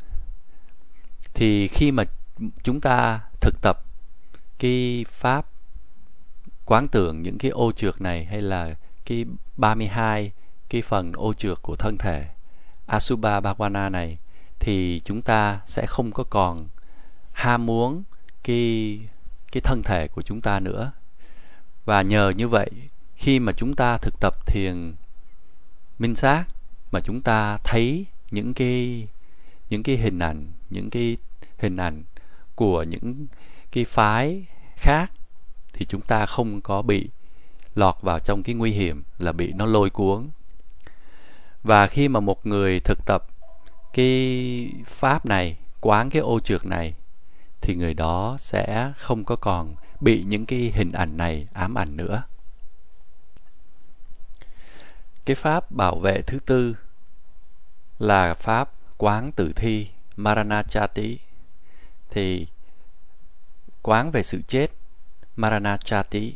thì 1.39 1.67
khi 1.67 1.91
mà 1.91 2.03
chúng 2.63 2.81
ta 2.81 3.21
thực 3.41 3.61
tập 3.61 3.79
cái 4.57 5.05
pháp 5.09 5.45
quán 6.65 6.87
tưởng 6.87 7.21
những 7.21 7.37
cái 7.37 7.51
ô 7.51 7.71
trượt 7.71 8.01
này 8.01 8.25
hay 8.25 8.41
là 8.41 8.75
cái 9.05 9.25
32 9.57 10.31
cái 10.69 10.81
phần 10.81 11.11
ô 11.13 11.33
trượt 11.33 11.61
của 11.61 11.75
thân 11.75 11.97
thể 11.97 12.27
Asubha 12.85 13.39
Bhavana 13.39 13.89
này 13.89 14.17
thì 14.59 15.01
chúng 15.05 15.21
ta 15.21 15.59
sẽ 15.65 15.85
không 15.85 16.11
có 16.11 16.23
còn 16.23 16.67
ham 17.31 17.65
muốn 17.65 18.03
cái 18.43 18.99
cái 19.51 19.61
thân 19.61 19.83
thể 19.83 20.07
của 20.07 20.21
chúng 20.21 20.41
ta 20.41 20.59
nữa. 20.59 20.91
Và 21.85 22.01
nhờ 22.01 22.29
như 22.29 22.47
vậy, 22.47 22.69
khi 23.15 23.39
mà 23.39 23.51
chúng 23.51 23.75
ta 23.75 23.97
thực 23.97 24.19
tập 24.19 24.33
thiền 24.45 24.93
minh 25.99 26.15
sát 26.15 26.45
mà 26.91 26.99
chúng 26.99 27.21
ta 27.21 27.57
thấy 27.63 28.05
những 28.31 28.53
cái 28.53 29.07
những 29.69 29.83
cái 29.83 29.97
hình 29.97 30.19
ảnh, 30.19 30.51
những 30.69 30.89
cái 30.89 31.17
hình 31.59 31.77
ảnh 31.77 32.03
của 32.55 32.83
những 32.83 33.27
cái 33.71 33.85
phái 33.85 34.45
khác 34.75 35.11
thì 35.73 35.85
chúng 35.85 36.01
ta 36.01 36.25
không 36.25 36.61
có 36.61 36.81
bị 36.81 37.09
lọt 37.75 37.95
vào 38.01 38.19
trong 38.19 38.43
cái 38.43 38.55
nguy 38.55 38.71
hiểm 38.71 39.03
là 39.17 39.31
bị 39.31 39.53
nó 39.53 39.65
lôi 39.65 39.89
cuốn. 39.89 40.29
Và 41.63 41.87
khi 41.87 42.07
mà 42.07 42.19
một 42.19 42.45
người 42.45 42.79
thực 42.79 42.99
tập 43.05 43.25
cái 43.93 44.73
pháp 44.87 45.25
này, 45.25 45.57
quán 45.81 46.09
cái 46.09 46.21
ô 46.21 46.39
trượt 46.39 46.65
này, 46.65 46.93
thì 47.61 47.75
người 47.75 47.93
đó 47.93 48.35
sẽ 48.39 48.93
không 48.97 49.23
có 49.23 49.35
còn 49.35 49.75
bị 49.99 50.23
những 50.23 50.45
cái 50.45 50.71
hình 50.75 50.91
ảnh 50.91 51.17
này 51.17 51.47
ám 51.53 51.77
ảnh 51.77 51.97
nữa. 51.97 52.23
Cái 55.25 55.35
pháp 55.35 55.71
bảo 55.71 55.99
vệ 55.99 56.21
thứ 56.21 56.39
tư 56.45 56.75
là 57.99 58.33
pháp 58.33 58.71
quán 58.97 59.31
tử 59.31 59.53
thi 59.55 59.87
maranachati 60.15 61.19
thì 62.09 62.47
quán 63.81 64.11
về 64.11 64.23
sự 64.23 64.41
chết 64.47 64.67
maranachati 65.35 66.35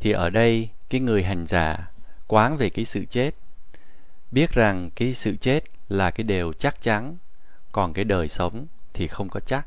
thì 0.00 0.12
ở 0.12 0.30
đây, 0.30 0.68
cái 0.90 1.00
người 1.00 1.22
hành 1.22 1.46
giả 1.46 1.90
quán 2.26 2.56
về 2.56 2.70
cái 2.70 2.84
sự 2.84 3.04
chết, 3.04 3.30
biết 4.30 4.52
rằng 4.52 4.90
cái 4.96 5.14
sự 5.14 5.36
chết 5.36 5.64
là 5.88 6.10
cái 6.10 6.24
điều 6.24 6.52
chắc 6.52 6.82
chắn, 6.82 7.16
còn 7.72 7.92
cái 7.92 8.04
đời 8.04 8.28
sống 8.28 8.66
thì 8.92 9.08
không 9.08 9.28
có 9.28 9.40
chắc. 9.40 9.66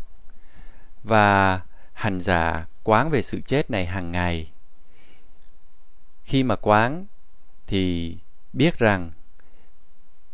Và 1.04 1.62
hành 1.93 2.21
giả 2.21 2.65
quán 2.84 3.10
về 3.10 3.21
sự 3.21 3.41
chết 3.41 3.71
này 3.71 3.86
hàng 3.86 4.12
ngày, 4.12 4.51
khi 6.23 6.43
mà 6.43 6.56
quán 6.56 7.06
thì 7.67 8.17
biết 8.54 8.80
rằng 8.80 9.12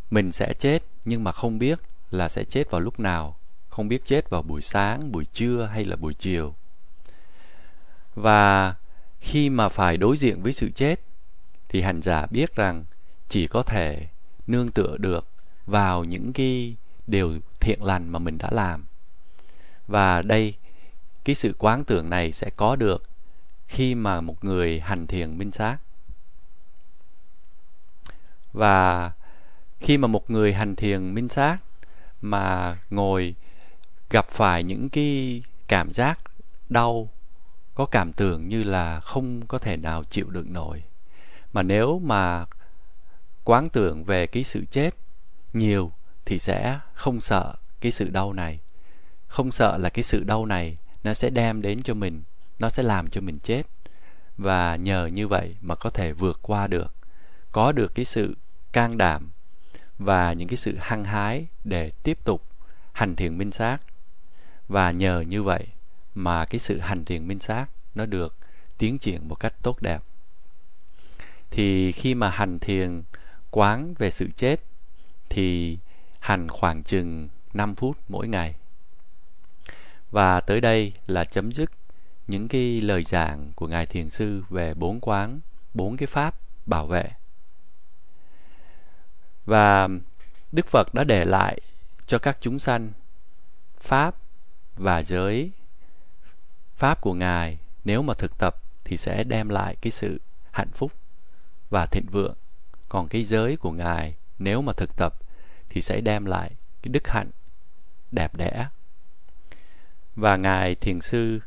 mình 0.10 0.32
sẽ 0.32 0.54
chết 0.60 0.84
nhưng 1.06 1.24
mà 1.24 1.32
không 1.32 1.60
biết 1.60 1.80
là 2.12 2.28
sẽ 2.28 2.44
chết 2.44 2.72
vào 2.72 2.82
lúc 2.82 3.00
nào 3.00 3.37
không 3.78 3.88
biết 3.88 4.06
chết 4.06 4.30
vào 4.30 4.42
buổi 4.42 4.62
sáng, 4.62 5.12
buổi 5.12 5.26
trưa 5.26 5.68
hay 5.72 5.86
là 5.86 5.96
buổi 5.96 6.14
chiều. 6.14 6.56
Và 8.16 8.76
khi 9.20 9.50
mà 9.50 9.70
phải 9.70 9.98
đối 9.98 10.18
diện 10.18 10.42
với 10.44 10.54
sự 10.54 10.70
chết, 10.76 10.96
thì 11.70 11.82
hành 11.82 12.02
giả 12.02 12.26
biết 12.26 12.56
rằng 12.56 12.86
chỉ 13.28 13.48
có 13.48 13.64
thể 13.64 14.08
nương 14.48 14.70
tựa 14.70 14.98
được 14.98 15.28
vào 15.66 16.04
những 16.04 16.34
cái 16.34 16.76
điều 17.08 17.40
thiện 17.60 17.84
lành 17.84 18.10
mà 18.10 18.20
mình 18.20 18.38
đã 18.38 18.50
làm. 18.52 18.86
Và 19.88 20.22
đây, 20.22 20.54
cái 21.26 21.36
sự 21.36 21.54
quán 21.58 21.84
tưởng 21.84 22.10
này 22.10 22.32
sẽ 22.32 22.50
có 22.56 22.76
được 22.76 23.04
khi 23.68 23.96
mà 23.96 24.22
một 24.22 24.44
người 24.44 24.80
hành 24.80 25.08
thiền 25.08 25.38
minh 25.38 25.52
sát. 25.52 25.78
Và 28.54 29.12
khi 29.80 29.98
mà 29.98 30.08
một 30.08 30.30
người 30.30 30.54
hành 30.54 30.76
thiền 30.76 31.14
minh 31.14 31.30
sát 31.30 31.58
mà 32.22 32.78
ngồi 32.90 33.36
gặp 34.10 34.28
phải 34.30 34.64
những 34.64 34.90
cái 34.90 35.44
cảm 35.68 35.94
giác 35.94 36.20
đau, 36.70 37.10
có 37.76 37.86
cảm 37.86 38.14
tưởng 38.14 38.50
như 38.50 38.64
là 38.64 39.00
không 39.00 39.48
có 39.48 39.60
thể 39.60 39.78
nào 39.78 40.04
chịu 40.04 40.30
đựng 40.30 40.54
nổi. 40.54 40.84
Mà 41.54 41.64
nếu 41.64 42.00
mà 42.00 42.46
quán 43.44 43.70
tưởng 43.70 44.04
về 44.04 44.28
cái 44.28 44.44
sự 44.44 44.66
chết 44.72 44.96
nhiều 45.54 45.92
thì 46.26 46.40
sẽ 46.40 46.80
không 46.94 47.22
sợ 47.22 47.56
cái 47.82 47.92
sự 47.92 48.10
đau 48.10 48.34
này. 48.34 48.60
Không 49.28 49.52
sợ 49.52 49.78
là 49.78 49.90
cái 49.90 50.04
sự 50.04 50.24
đau 50.24 50.46
này 50.46 50.78
nó 51.04 51.14
sẽ 51.14 51.30
đem 51.30 51.62
đến 51.62 51.84
cho 51.84 51.94
mình, 51.94 52.24
nó 52.60 52.70
sẽ 52.70 52.84
làm 52.84 53.10
cho 53.10 53.22
mình 53.22 53.40
chết. 53.40 53.64
Và 54.38 54.76
nhờ 54.76 55.10
như 55.14 55.28
vậy 55.28 55.56
mà 55.62 55.76
có 55.76 55.90
thể 55.90 56.12
vượt 56.12 56.40
qua 56.42 56.68
được, 56.68 56.96
có 57.52 57.72
được 57.72 57.96
cái 57.96 58.06
sự 58.06 58.36
can 58.72 58.98
đảm 58.98 59.32
và 60.00 60.34
những 60.34 60.48
cái 60.48 60.58
sự 60.58 60.78
hăng 60.80 61.04
hái 61.04 61.48
để 61.64 61.92
tiếp 62.04 62.18
tục 62.24 62.44
hành 62.92 63.16
thiền 63.16 63.38
minh 63.38 63.52
sát 63.52 63.78
và 64.68 64.92
nhờ 64.92 65.24
như 65.28 65.44
vậy 65.44 65.68
mà 66.16 66.46
cái 66.46 66.60
sự 66.60 66.80
hành 66.80 67.06
thiền 67.06 67.28
minh 67.28 67.40
sát 67.40 67.66
nó 67.96 68.06
được 68.06 68.36
tiến 68.78 68.98
triển 68.98 69.30
một 69.30 69.36
cách 69.36 69.54
tốt 69.62 69.82
đẹp 69.82 70.02
thì 71.52 71.92
khi 71.92 72.16
mà 72.16 72.30
hành 72.30 72.60
thiền 72.60 73.04
quán 73.52 73.94
về 73.98 74.12
sự 74.12 74.28
chết 74.36 74.60
thì 75.30 75.78
hành 76.20 76.50
khoảng 76.50 76.84
chừng 76.84 77.30
5 77.54 77.76
phút 77.76 77.98
mỗi 78.08 78.28
ngày. 78.28 78.56
Và 80.12 80.40
tới 80.40 80.62
đây 80.62 80.94
là 81.08 81.24
chấm 81.24 81.52
dứt 81.52 81.72
những 82.28 82.48
cái 82.48 82.82
lời 82.82 83.04
giảng 83.04 83.52
của 83.56 83.68
Ngài 83.68 83.86
Thiền 83.86 84.10
Sư 84.10 84.44
về 84.50 84.74
bốn 84.74 85.00
quán, 85.00 85.40
bốn 85.74 85.98
cái 85.98 86.08
pháp 86.08 86.36
bảo 86.66 86.88
vệ. 86.88 87.10
Và 89.46 89.88
Đức 90.52 90.68
Phật 90.68 90.94
đã 90.94 91.04
để 91.04 91.26
lại 91.26 91.62
cho 92.06 92.20
các 92.20 92.38
chúng 92.42 92.60
sanh 92.60 92.92
pháp 93.80 94.16
và 94.78 95.04
giới 95.04 95.52
pháp 96.76 97.02
của 97.02 97.14
Ngài 97.14 97.58
nếu 97.86 98.02
mà 98.02 98.14
thực 98.14 98.38
tập 98.38 98.56
thì 98.84 98.98
sẽ 98.98 99.24
đem 99.24 99.50
lại 99.50 99.76
cái 99.82 99.92
sự 99.92 100.22
hạnh 100.52 100.72
phúc 100.72 100.92
và 101.70 101.86
thịnh 101.86 102.06
vượng. 102.12 102.36
Còn 102.90 103.08
cái 103.08 103.24
giới 103.24 103.58
của 103.58 103.72
Ngài 103.72 104.16
nếu 104.40 104.62
mà 104.62 104.74
thực 104.74 104.96
tập 104.96 105.16
thì 105.70 105.82
sẽ 105.82 106.02
đem 106.02 106.26
lại 106.26 106.52
cái 106.82 106.90
đức 106.90 107.08
hạnh 107.08 107.32
đẹp 108.12 108.36
đẽ. 108.36 108.68
Và 110.16 110.38
Ngài 110.38 110.76
Thiền 110.76 111.02
Sư 111.02 111.40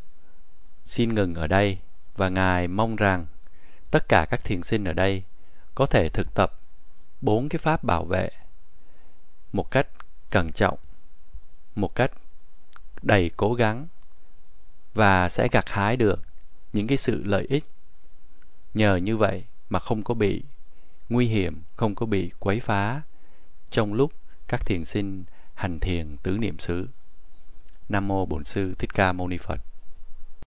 xin 0.84 1.14
ngừng 1.14 1.34
ở 1.34 1.46
đây 1.46 1.78
và 2.16 2.28
Ngài 2.28 2.68
mong 2.68 2.96
rằng 2.96 3.26
tất 3.90 4.08
cả 4.08 4.26
các 4.30 4.44
thiền 4.44 4.62
sinh 4.62 4.84
ở 4.84 4.92
đây 4.92 5.22
có 5.74 5.86
thể 5.86 6.08
thực 6.08 6.34
tập 6.34 6.58
bốn 7.20 7.48
cái 7.48 7.58
pháp 7.58 7.84
bảo 7.84 8.04
vệ 8.04 8.30
một 9.52 9.70
cách 9.70 9.88
cẩn 10.30 10.52
trọng, 10.52 10.78
một 11.74 11.94
cách 11.94 12.12
đầy 13.02 13.30
cố 13.36 13.54
gắng 13.54 13.86
và 14.94 15.28
sẽ 15.28 15.48
gặt 15.52 15.64
hái 15.68 15.96
được 15.96 16.20
những 16.72 16.86
cái 16.86 16.96
sự 16.96 17.22
lợi 17.24 17.46
ích. 17.48 17.64
Nhờ 18.74 18.96
như 18.96 19.16
vậy 19.16 19.44
mà 19.70 19.78
không 19.78 20.02
có 20.02 20.14
bị 20.14 20.42
nguy 21.08 21.26
hiểm, 21.26 21.62
không 21.76 21.94
có 21.94 22.06
bị 22.06 22.30
quấy 22.38 22.60
phá 22.60 23.02
trong 23.70 23.94
lúc 23.94 24.12
các 24.48 24.66
thiền 24.66 24.84
sinh 24.84 25.24
hành 25.54 25.78
thiền 25.78 26.16
tứ 26.22 26.38
niệm 26.38 26.58
xứ. 26.58 26.88
Nam 27.88 28.08
mô 28.08 28.26
Bổn 28.26 28.44
sư 28.44 28.74
Thích 28.78 28.94
Ca 28.94 29.12
Mâu 29.12 29.28
Ni 29.28 29.38
Phật. 29.38 29.60